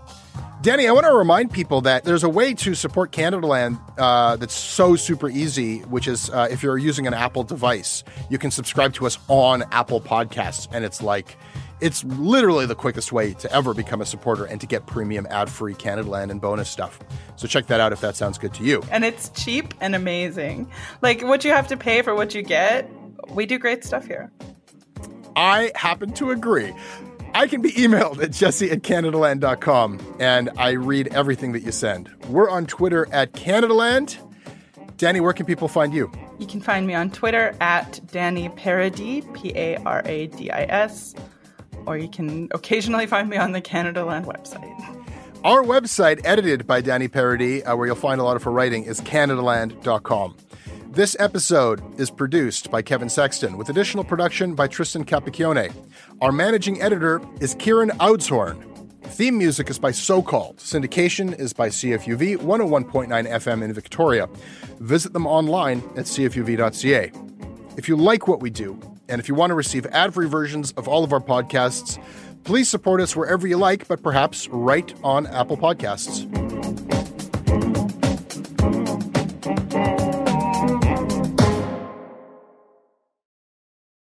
Danny, 0.62 0.86
I 0.86 0.92
want 0.92 1.06
to 1.06 1.14
remind 1.14 1.54
people 1.54 1.80
that 1.80 2.04
there's 2.04 2.26
a 2.26 2.30
way 2.30 2.54
to 2.56 2.76
support 2.76 3.14
Canadaland 3.14 3.80
uh, 3.98 4.36
that's 4.36 4.54
so 4.54 4.98
super 4.98 5.30
easy, 5.30 5.80
which 5.84 6.10
is 6.10 6.30
uh, 6.30 6.50
if 6.52 6.62
you're 6.62 6.78
using 6.78 7.08
an 7.08 7.14
Apple 7.14 7.46
device, 7.46 8.04
you 8.30 8.38
can 8.38 8.52
subscribe 8.52 8.94
to 8.96 9.06
us 9.06 9.18
on 9.30 9.64
Apple 9.72 10.02
Podcasts. 10.02 10.68
And 10.74 10.84
it's 10.84 11.02
like, 11.02 11.38
it's 11.80 12.04
literally 12.04 12.66
the 12.66 12.76
quickest 12.76 13.14
way 13.14 13.34
to 13.36 13.50
ever 13.54 13.74
become 13.74 14.02
a 14.02 14.06
supporter 14.06 14.44
and 14.44 14.60
to 14.60 14.68
get 14.68 14.86
premium 14.88 15.26
ad 15.30 15.50
free 15.50 15.74
Canadaland 15.74 16.32
and 16.32 16.42
bonus 16.42 16.70
stuff. 16.70 17.00
So 17.38 17.48
check 17.48 17.68
that 17.68 17.80
out 17.80 17.94
if 17.94 18.02
that 18.02 18.18
sounds 18.18 18.38
good 18.38 18.54
to 18.56 18.66
you. 18.66 18.84
And 18.92 19.06
it's 19.06 19.30
cheap 19.30 19.74
and 19.80 19.96
amazing. 19.96 20.70
Like 21.02 21.22
what 21.22 21.46
you 21.46 21.52
have 21.52 21.70
to 21.70 21.78
pay 21.78 22.02
for 22.02 22.14
what 22.14 22.36
you 22.36 22.42
get, 22.42 22.92
we 23.30 23.46
do 23.46 23.58
great 23.58 23.86
stuff 23.86 24.06
here. 24.06 24.34
I 25.38 25.72
happen 25.76 26.14
to 26.14 26.32
agree. 26.32 26.74
I 27.36 27.48
can 27.48 27.62
be 27.62 27.72
emailed 27.74 28.24
at 28.24 28.32
jesse 28.32 28.72
at 28.72 28.82
Canadaland.com 28.82 30.16
and 30.20 30.50
I 30.58 30.72
read 30.72 31.10
everything 31.10 31.52
that 31.52 31.62
you 31.62 31.72
send. 31.72 32.10
We're 32.28 32.50
on 32.50 32.66
Twitter 32.66 33.08
at 33.12 33.34
Canadaland. 33.34 34.18
Danny, 34.98 35.20
where 35.20 35.34
can 35.34 35.46
people 35.46 35.68
find 35.68 35.94
you? 35.94 36.12
You 36.40 36.48
can 36.48 36.60
find 36.60 36.88
me 36.88 36.96
on 36.96 37.12
Twitter 37.12 37.56
at 37.62 38.00
Danny 38.12 38.50
Paradis, 38.50 39.24
P 39.36 39.54
A 39.56 39.78
R 39.78 40.02
A 40.06 40.26
D 40.26 40.50
I 40.50 40.64
S, 40.64 41.14
or 41.86 42.00
you 42.00 42.10
can 42.10 42.48
occasionally 42.52 43.06
find 43.06 43.30
me 43.30 43.38
on 43.38 43.52
the 43.52 43.62
Canadaland 43.62 44.26
website. 44.26 44.74
Our 45.44 45.64
website, 45.64 46.20
edited 46.26 46.66
by 46.66 46.82
Danny 46.82 47.08
Paradis, 47.08 47.62
uh, 47.64 47.76
where 47.76 47.86
you'll 47.86 47.96
find 47.96 48.20
a 48.20 48.24
lot 48.24 48.36
of 48.36 48.44
her 48.44 48.52
writing, 48.52 48.86
is 48.86 49.00
Canadaland.com. 49.02 50.36
This 50.98 51.16
episode 51.20 51.84
is 52.00 52.10
produced 52.10 52.72
by 52.72 52.82
Kevin 52.82 53.08
Sexton 53.08 53.56
with 53.56 53.70
additional 53.70 54.04
production 54.04 54.56
by 54.56 54.66
Tristan 54.66 55.06
Capacchione. 55.06 55.72
Our 56.22 56.32
managing 56.32 56.82
editor 56.82 57.22
is 57.40 57.54
Kieran 57.54 57.92
Oudshoorn. 58.00 58.60
Theme 59.04 59.38
music 59.38 59.70
is 59.70 59.78
by 59.78 59.92
So 59.92 60.24
Called. 60.24 60.58
Syndication 60.58 61.38
is 61.38 61.54
by 61.54 61.70
CFUV 61.70 62.38
101.9 62.38 63.10
FM 63.10 63.62
in 63.62 63.74
Victoria. 63.74 64.28
Visit 64.80 65.14
them 65.14 65.28
online 65.28 65.84
at 65.96 66.06
cfuv.ca. 66.06 67.12
If 67.78 67.88
you 67.88 67.96
like 67.96 68.28
what 68.28 68.40
we 68.40 68.50
do, 68.50 68.80
and 69.08 69.22
if 69.22 69.30
you 69.30 69.36
want 69.36 69.52
to 69.52 69.56
receive 69.56 69.86
ad 69.92 70.16
free 70.16 70.28
versions 70.28 70.72
of 70.72 70.88
all 70.88 71.04
of 71.04 71.14
our 71.14 71.22
podcasts, 71.22 72.04
please 72.44 72.70
support 72.70 73.02
us 73.02 73.16
wherever 73.16 73.46
you 73.46 73.58
like, 73.58 73.88
but 73.88 74.02
perhaps 74.02 74.48
right 74.48 74.92
on 75.04 75.28
Apple 75.28 75.58
Podcasts. 75.58 76.47